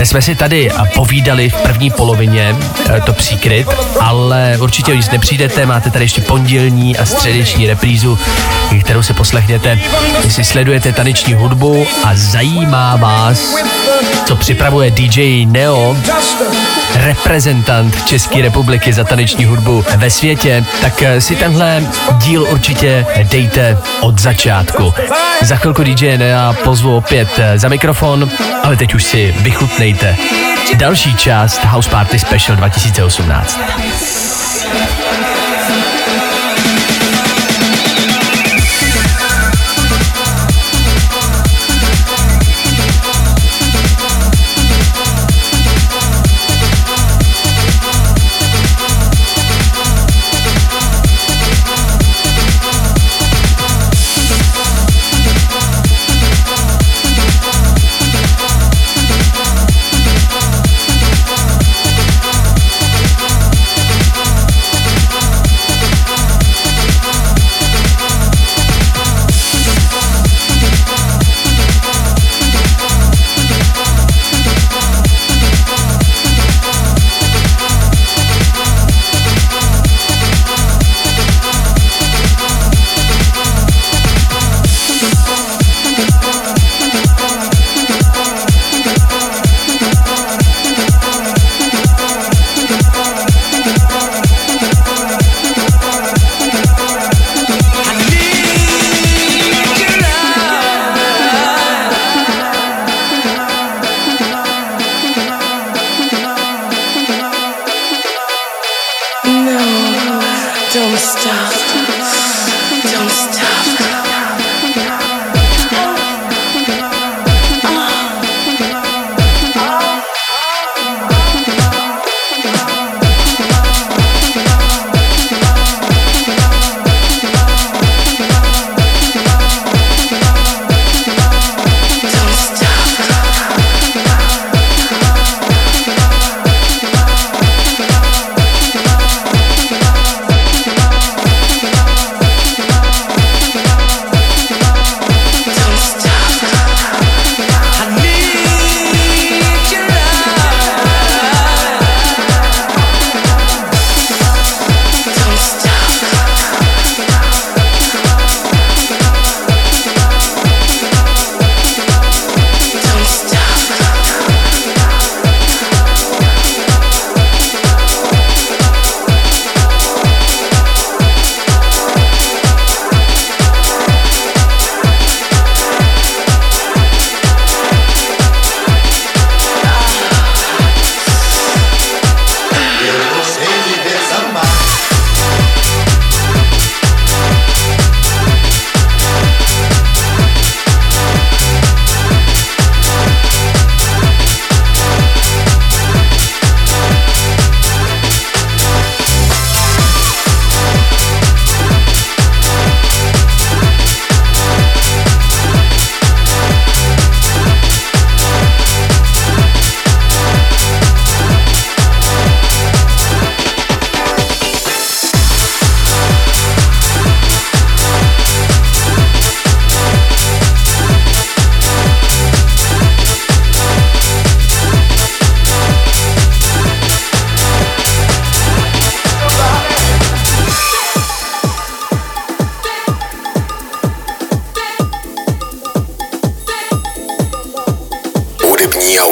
jsme 0.02 0.22
si 0.22 0.35
tady 0.35 0.70
povídali 0.94 1.50
v 1.50 1.62
první 1.62 1.90
polovině, 1.90 2.57
eh, 2.90 3.00
to 3.00 3.12
příkryt, 3.12 3.68
ale 4.00 4.57
určitě 4.61 4.92
o 4.92 4.94
nic 4.94 5.11
nepřijdete, 5.11 5.66
máte 5.66 5.90
tady 5.90 6.05
ještě 6.05 6.20
pondělní 6.20 6.96
a 6.96 7.07
středeční 7.07 7.66
reprízu, 7.66 8.18
kterou 8.81 9.02
si 9.02 9.14
poslechněte, 9.14 9.78
jestli 10.24 10.44
sledujete 10.44 10.92
taneční 10.92 11.35
hudbu 11.35 11.87
a 12.05 12.11
zajímá 12.14 12.96
vás, 12.96 13.55
co 14.25 14.37
připravuje 14.37 14.91
DJ 14.91 15.47
Neo, 15.47 15.97
reprezentant 16.95 18.05
České 18.05 18.43
republiky 18.43 18.93
za 18.93 19.05
taneční 19.05 19.45
hudbu 19.45 19.85
ve 19.97 20.11
světě, 20.11 20.65
tak 20.81 21.03
eh, 21.03 21.21
si 21.21 21.37
tenhle 21.37 21.83
díl 22.13 22.43
určitě 22.43 23.07
dejte 23.23 23.79
od 24.01 24.21
začátku. 24.21 24.95
Za 25.43 25.57
chvilku 25.57 25.83
DJ 25.83 26.19
Nea 26.19 26.53
pozvu 26.65 26.97
opět 26.97 27.29
eh, 27.39 27.59
za 27.59 27.69
mikrofon, 27.69 28.31
ale 28.63 28.77
teď 28.77 28.95
už 28.95 29.05
si 29.05 29.35
vychutnejte 29.41 30.17
další 30.75 31.17
část 31.17 31.65
House 31.65 31.91
Party 31.91 32.19
Special 32.19 32.57
2018. 32.57 33.61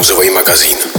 бронзовый 0.00 0.30
магазин. 0.30 0.89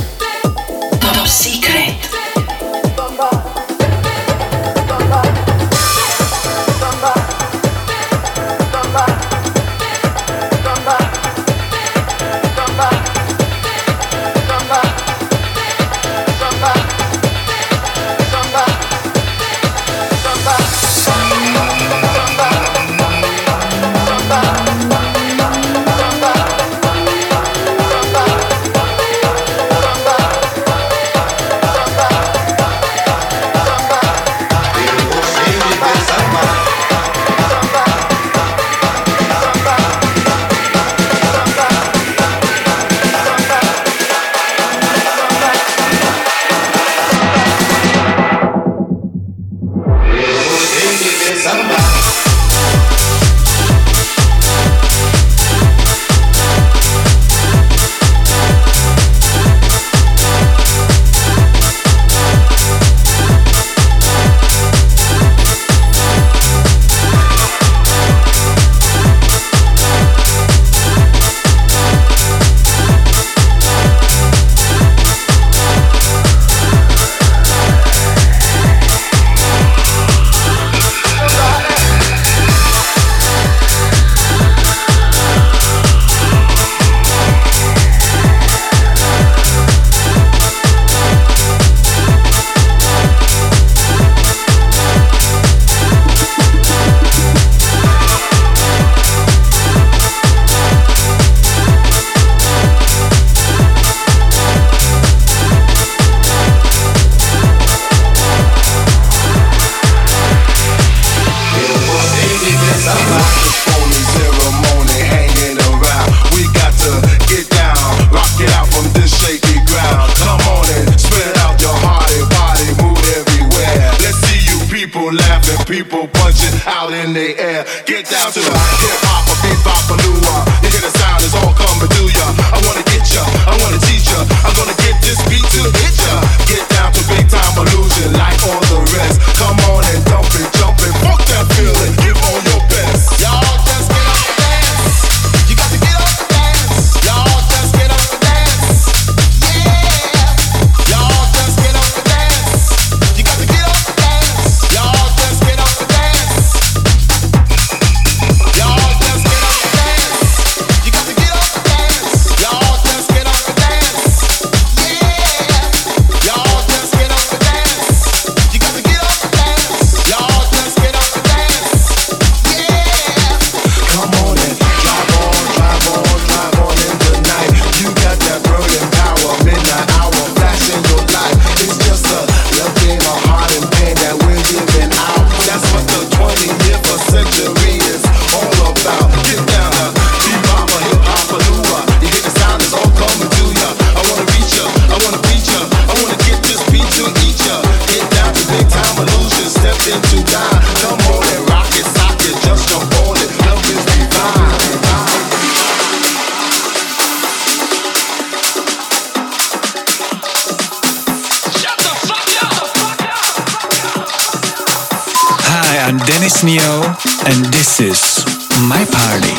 I'm 215.92 215.98
Dennis 215.98 216.42
Neo, 216.42 216.84
and 217.26 217.44
this 217.52 217.82
is 217.82 218.24
my 218.70 218.86
party. 218.86 219.36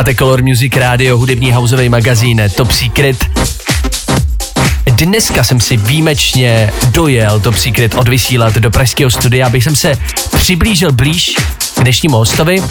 Posloucháte 0.00 0.18
Color 0.18 0.42
Music 0.42 0.76
Radio, 0.76 1.18
hudební 1.18 1.52
houseový 1.52 1.88
magazín 1.88 2.42
Top 2.56 2.70
Secret. 2.70 3.16
Dneska 4.90 5.44
jsem 5.44 5.60
si 5.60 5.76
výjimečně 5.76 6.72
dojel 6.90 7.40
Top 7.40 7.56
Secret 7.56 7.94
odvysílat 7.94 8.54
do 8.54 8.70
pražského 8.70 9.10
studia, 9.10 9.46
abych 9.46 9.64
jsem 9.64 9.76
se 9.76 9.92
přiblížil 10.36 10.92
blíž 10.92 11.36
k 11.76 11.80
dnešnímu 11.80 12.16
hostovi. 12.16 12.62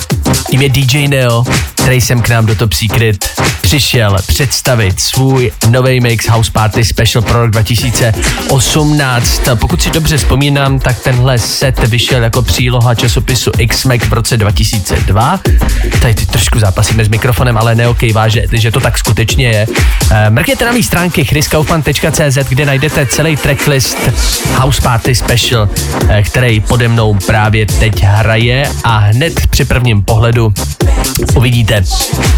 Tím 0.51 0.61
je 0.61 0.69
DJ 0.69 1.07
Neo, 1.07 1.43
který 1.75 2.01
jsem 2.01 2.21
k 2.21 2.29
nám 2.29 2.45
do 2.45 2.55
Top 2.55 2.73
Secret 2.73 3.41
přišel 3.69 4.17
představit 4.27 4.99
svůj 4.99 5.51
nový 5.69 5.99
mix 5.99 6.29
House 6.29 6.51
Party 6.51 6.85
Special 6.85 7.21
pro 7.21 7.41
rok 7.41 7.51
2018. 7.51 9.41
Pokud 9.55 9.81
si 9.81 9.89
dobře 9.89 10.17
vzpomínám, 10.17 10.79
tak 10.79 10.99
tenhle 10.99 11.39
set 11.39 11.79
vyšel 11.79 12.23
jako 12.23 12.41
příloha 12.41 12.95
časopisu 12.95 13.51
X-Mac 13.57 14.01
v 14.01 14.13
roce 14.13 14.37
2002. 14.37 15.39
Tady 16.01 16.13
ty 16.13 16.25
trošku 16.25 16.59
zápasíme 16.59 17.05
s 17.05 17.07
mikrofonem, 17.07 17.57
ale 17.57 17.75
neokejvá, 17.75 18.27
že, 18.27 18.43
že 18.51 18.71
to 18.71 18.79
tak 18.79 18.97
skutečně 18.97 19.47
je. 19.47 19.67
Eh, 20.11 20.29
mrkněte 20.29 20.65
na 20.65 20.71
mý 20.71 20.83
stránky 20.83 21.25
chriskaufman.cz, 21.25 22.37
kde 22.49 22.65
najdete 22.65 23.05
celý 23.05 23.37
tracklist 23.37 23.97
House 24.55 24.81
Party 24.81 25.15
Special, 25.15 25.69
eh, 26.09 26.23
který 26.23 26.59
pode 26.59 26.87
mnou 26.87 27.13
právě 27.13 27.65
teď 27.65 28.03
hraje 28.03 28.71
a 28.83 28.97
hned 28.97 29.47
při 29.47 29.65
prvním 29.65 30.03
pohledu 30.03 30.53
uvidíte, 31.35 31.83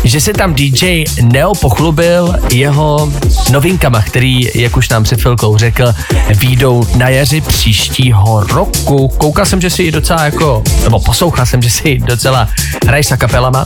že 0.03 0.21
se 0.21 0.33
tam 0.33 0.53
DJ 0.53 1.03
Neo 1.21 1.53
pochlubil 1.55 2.35
jeho 2.51 3.13
novinkama, 3.51 4.01
který, 4.01 4.49
jak 4.55 4.77
už 4.77 4.89
nám 4.89 5.03
před 5.03 5.21
chvilkou 5.21 5.57
řekl, 5.57 5.93
výjdou 6.29 6.87
na 6.95 7.09
jaři 7.09 7.41
příštího 7.41 8.43
roku. 8.43 9.07
Koukal 9.07 9.45
jsem, 9.45 9.61
že 9.61 9.69
si 9.69 9.91
docela 9.91 10.23
jako, 10.23 10.63
nebo 10.83 10.99
poslouchal 10.99 11.45
jsem, 11.45 11.61
že 11.61 11.69
si 11.69 11.99
docela 11.99 12.47
hraješ 12.87 13.07
sa 13.07 13.17
kapelama. 13.17 13.65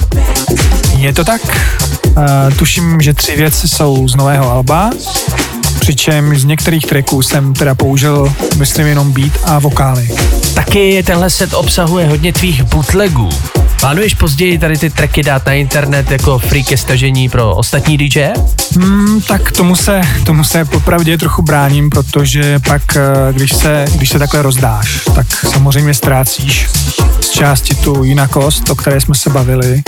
Je 0.98 1.14
to 1.14 1.24
tak. 1.24 1.42
Uh, 2.18 2.24
tuším, 2.58 3.02
že 3.02 3.14
tři 3.14 3.36
věci 3.36 3.68
jsou 3.68 4.08
z 4.08 4.16
nového 4.16 4.52
alba, 4.52 4.90
přičemž 5.80 6.42
z 6.42 6.46
některých 6.46 6.86
tracků 6.86 7.22
jsem 7.22 7.54
teda 7.54 7.76
použil, 7.76 8.34
myslím, 8.58 8.88
jenom 8.88 9.12
beat 9.12 9.32
a 9.44 9.60
vokály. 9.60 10.10
Taky 10.54 11.04
tenhle 11.04 11.30
set 11.30 11.54
obsahuje 11.54 12.08
hodně 12.08 12.34
tvých 12.34 12.64
bootlegů. 12.64 13.30
Plánuješ 13.80 14.14
později 14.14 14.58
tady 14.58 14.78
ty 14.78 14.90
tracky 14.90 15.24
dát 15.24 15.46
na 15.46 15.54
internet 15.54 16.12
jako 16.12 16.40
free 16.40 16.64
ke 16.64 16.78
stažení 16.78 17.30
pro 17.30 17.56
ostatní 17.56 17.98
DJ? 17.98 18.28
Hmm, 18.76 19.22
tak 19.22 19.52
tomu 19.52 19.76
se, 19.76 20.02
tomu 20.26 20.44
se 20.44 20.66
popravdě 20.66 21.18
trochu 21.18 21.42
bráním, 21.42 21.90
protože 21.90 22.60
pak, 22.60 22.82
eh, 22.96 23.34
když 23.34 23.56
se, 23.56 23.86
když 23.96 24.10
se 24.10 24.20
takhle 24.20 24.42
rozdáš, 24.42 25.02
tak 25.16 25.28
samozřejmě 25.32 25.94
ztrácíš 25.94 26.68
z 27.22 27.30
části 27.30 27.76
tu 27.76 28.04
jinakost, 28.04 28.70
o 28.70 28.76
které 28.76 29.02
jsme 29.02 29.16
se 29.16 29.30
bavili, 29.30 29.84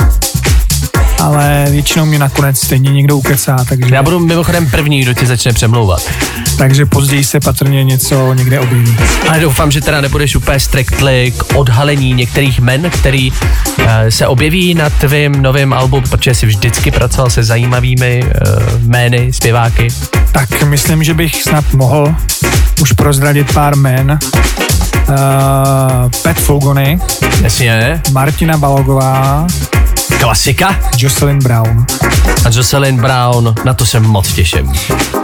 ale 1.20 1.65
většinou 1.70 2.05
mě 2.05 2.20
nakonec 2.20 2.57
stejně 2.57 2.91
někdo 2.91 3.18
ukecá, 3.18 3.57
takže... 3.70 3.95
Já 3.95 4.03
budu 4.03 4.20
mimochodem 4.20 4.70
první, 4.70 5.01
kdo 5.01 5.13
tě 5.13 5.26
začne 5.26 5.53
přemlouvat. 5.53 6.11
Takže 6.57 6.86
později 6.86 7.24
se 7.24 7.39
patrně 7.39 7.84
něco 7.84 8.34
někde 8.34 8.59
objeví. 8.59 8.95
Ale 9.30 9.39
doufám, 9.39 9.72
že 9.72 9.82
teda 9.82 10.01
nebudeš 10.01 10.36
úplně 10.36 10.59
strictly 10.59 11.34
k 11.38 11.55
odhalení 11.55 12.13
některých 12.13 12.59
men, 12.59 12.89
který 12.89 13.32
uh, 13.32 13.86
se 14.09 14.28
objeví 14.28 14.74
na 14.74 14.89
tvém 14.89 15.41
novém 15.41 15.74
albu, 15.74 16.01
protože 16.01 16.36
jsi 16.36 16.45
vždycky 16.45 16.91
pracoval 16.91 17.30
se 17.30 17.43
zajímavými 17.43 18.24
uh, 18.24 18.82
jmény, 18.82 19.34
zpěváky. 19.34 19.88
Tak 20.32 20.63
myslím, 20.63 21.03
že 21.03 21.13
bych 21.13 21.41
snad 21.43 21.74
mohl 21.74 22.15
už 22.82 22.91
prozradit 22.91 23.53
pár 23.53 23.76
jmen. 23.76 24.20
Uh, 25.09 25.15
Pet 26.24 26.38
Fogony. 26.38 26.99
Jasně. 27.41 28.01
Martina 28.11 28.57
Balogová. 28.57 29.47
Klasika. 30.20 30.80
Jocelyn 30.97 31.39
Brown. 31.39 31.86
A 32.45 32.49
Jocelyn 32.51 32.97
Brown, 32.97 33.55
na 33.65 33.74
to 33.74 33.86
se 33.86 33.99
moc 33.99 34.34
těším. 34.34 34.74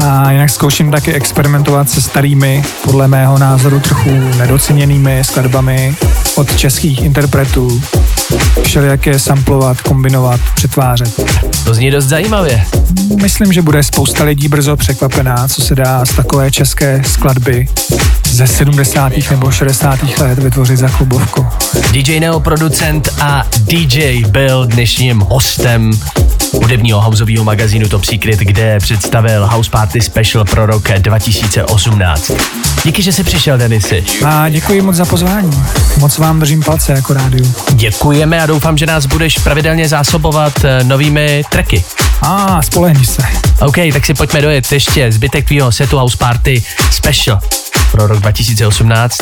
A 0.06 0.32
jinak 0.32 0.50
zkouším 0.50 0.92
taky 0.92 1.14
experimentovat 1.14 1.90
se 1.90 2.02
starými, 2.02 2.64
podle 2.84 3.08
mého 3.08 3.38
názoru 3.38 3.80
trochu 3.80 4.10
nedoceněnými 4.38 5.24
skladbami 5.24 5.96
od 6.36 6.58
českých 6.58 7.02
interpretů. 7.02 7.82
Všelijaké 8.64 9.20
samplovat, 9.20 9.82
kombinovat, 9.82 10.40
přetvářet. 10.56 11.20
To 11.66 11.74
zní 11.74 11.92
dost 11.92 12.06
zajímavě. 12.06 12.66
Myslím, 13.22 13.54
že 13.54 13.62
bude 13.62 13.84
spousta 13.84 14.24
lidí 14.24 14.48
brzo 14.48 14.76
překvapená, 14.76 15.48
co 15.48 15.62
se 15.62 15.76
dá 15.76 16.06
z 16.06 16.16
takové 16.16 16.52
české 16.52 17.02
skladby 17.08 17.68
ze 18.34 18.48
70. 18.48 19.14
nebo 19.32 19.52
60. 19.52 20.00
let 20.20 20.40
vytvořit 20.40 20.78
za 20.78 20.90
klubovku. 20.90 21.48
DJ 21.92 22.20
Neo, 22.20 22.40
producent 22.40 23.10
a 23.22 23.44
DJ 23.58 24.24
byl 24.28 24.66
dnešním 24.66 25.20
hostem 25.20 25.92
hudebního 26.54 27.02
houseového 27.02 27.44
magazínu 27.44 27.90
Top 27.90 28.06
Secret, 28.06 28.40
kde 28.40 28.80
představil 28.80 29.48
House 29.48 29.72
Party 29.72 30.02
Special 30.02 30.46
pro 30.46 30.66
rok 30.66 30.92
2018. 30.98 32.32
Díky, 32.86 33.02
že 33.02 33.14
jsi 33.14 33.24
přišel, 33.24 33.58
Denisy. 33.58 34.04
A 34.26 34.50
děkuji 34.50 34.82
moc 34.82 34.96
za 34.96 35.06
pozvání. 35.06 35.64
Moc 35.98 36.18
vám 36.18 36.40
držím 36.40 36.64
palce 36.64 36.92
jako 36.92 37.14
rádiu. 37.14 37.54
Děkujeme 37.74 38.42
a 38.42 38.46
doufám, 38.46 38.78
že 38.78 38.86
nás 38.86 39.06
budeš 39.06 39.38
pravidelně 39.38 39.88
zásobovat 39.88 40.54
eh, 40.64 40.84
novými 40.84 41.44
tracky. 41.50 41.84
A, 42.22 42.58
ah, 42.58 42.62
spolehni 42.62 43.06
se. 43.06 43.24
OK, 43.60 43.76
tak 43.94 44.06
si 44.06 44.14
pojďme 44.14 44.42
dojet 44.42 44.72
ještě 44.72 45.12
zbytek 45.12 45.48
tvýho 45.48 45.72
setu 45.72 45.98
House 45.98 46.18
Party 46.18 46.64
Special 46.92 47.40
pro 47.94 48.08
rok 48.08 48.20
2018. 48.20 49.18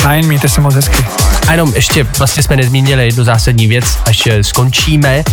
Fajn, 0.00 0.26
mějte 0.26 0.48
se 0.48 0.60
moc 0.60 0.74
hezky. 0.74 1.04
A 1.48 1.52
jenom 1.52 1.72
ještě 1.74 2.04
vlastně 2.04 2.42
jsme 2.42 2.56
nezmínili 2.56 3.04
jednu 3.04 3.24
zásadní 3.24 3.66
věc, 3.66 3.84
až 4.06 4.26
eh, 4.26 4.44
skončíme 4.44 5.24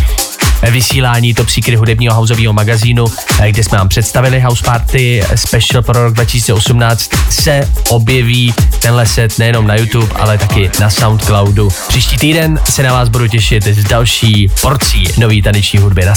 vysílání 0.70 1.34
Top 1.34 1.48
Secret 1.48 1.78
hudebního 1.78 2.14
houseového 2.14 2.52
magazínu, 2.52 3.04
eh, 3.40 3.52
kde 3.52 3.64
jsme 3.64 3.78
vám 3.78 3.88
představili 3.88 4.40
House 4.40 4.64
Party 4.64 5.24
Special 5.34 5.82
pro 5.82 6.02
rok 6.02 6.14
2018, 6.14 7.10
se 7.30 7.68
objeví 7.88 8.54
tenhle 8.80 9.06
set 9.06 9.38
nejenom 9.38 9.66
na 9.66 9.74
YouTube, 9.74 10.14
ale 10.14 10.38
taky 10.38 10.70
na 10.80 10.90
Soundcloudu. 10.90 11.68
Příští 11.88 12.16
týden 12.16 12.60
se 12.70 12.82
na 12.82 12.92
vás 12.92 13.08
budu 13.08 13.28
těšit 13.28 13.66
s 13.66 13.84
další 13.84 14.50
porcí 14.60 15.04
nový 15.18 15.42
taneční 15.42 15.78
hudby 15.78 16.04
na. 16.04 16.14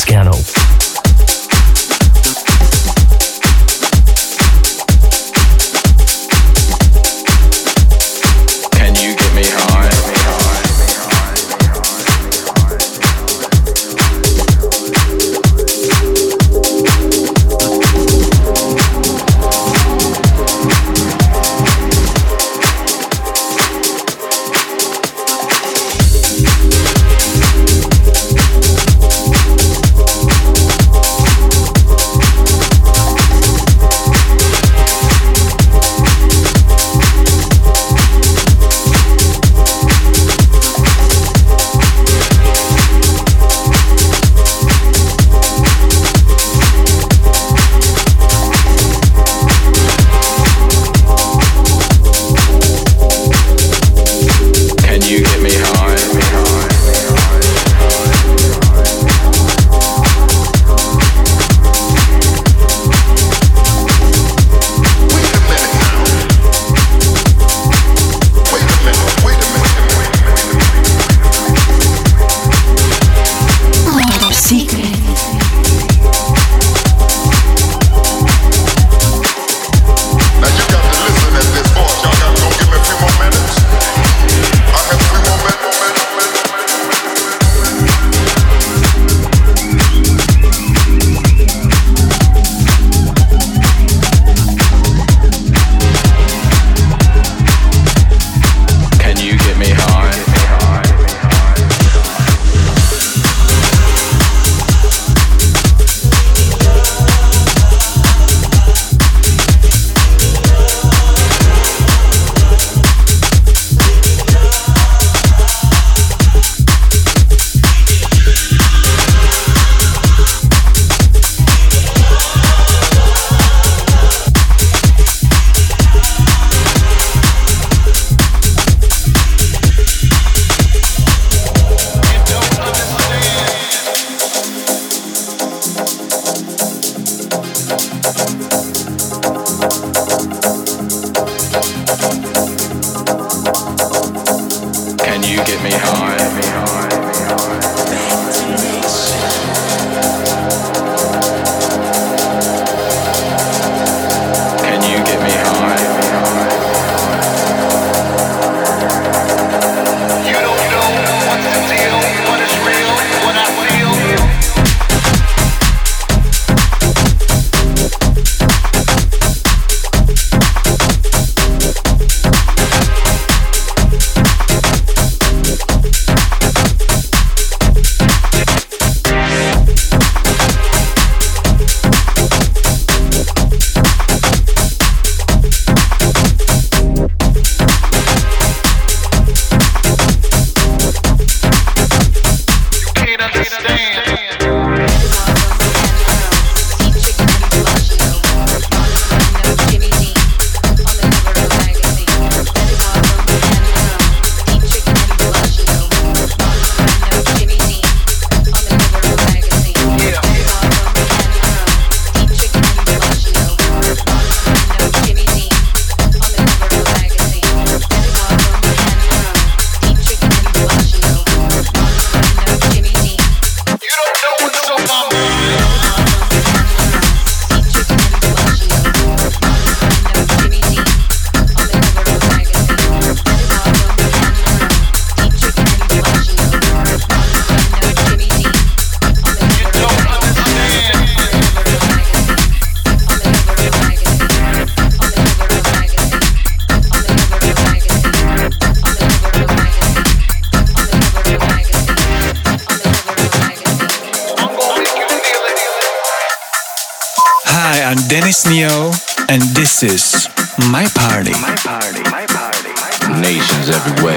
Neo, 258.55 258.93
and 259.27 259.41
this 259.51 259.83
is 259.83 260.29
my 260.71 260.87
party. 260.95 261.35
My 261.43 261.59
party. 261.59 261.99
My 262.07 262.23
party. 262.23 262.71
my 262.71 262.95
party. 263.03 263.19
Nations 263.19 263.67
everywhere. 263.67 264.15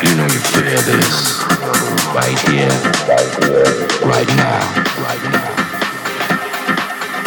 You 0.00 0.16
know 0.16 0.24
you 0.32 0.40
feel 0.56 0.80
this 0.88 1.36
right 2.16 2.38
here, 2.48 2.72
right 4.08 4.30
now, 4.40 4.64
right 5.04 5.24
now. 5.36 5.52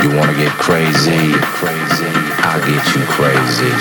You 0.02 0.18
wanna 0.18 0.34
get 0.34 0.50
crazy, 0.58 1.30
crazy? 1.62 2.10
I'll 2.42 2.58
get 2.66 2.82
you 2.98 3.06
crazy. 3.14 3.74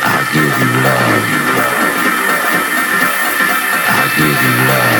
I'll 0.00 0.26
give 0.32 0.52
you 0.64 0.70
love. 0.88 1.28
I'll 3.84 4.10
give 4.16 4.38
you 4.44 4.54
love. 4.72 4.97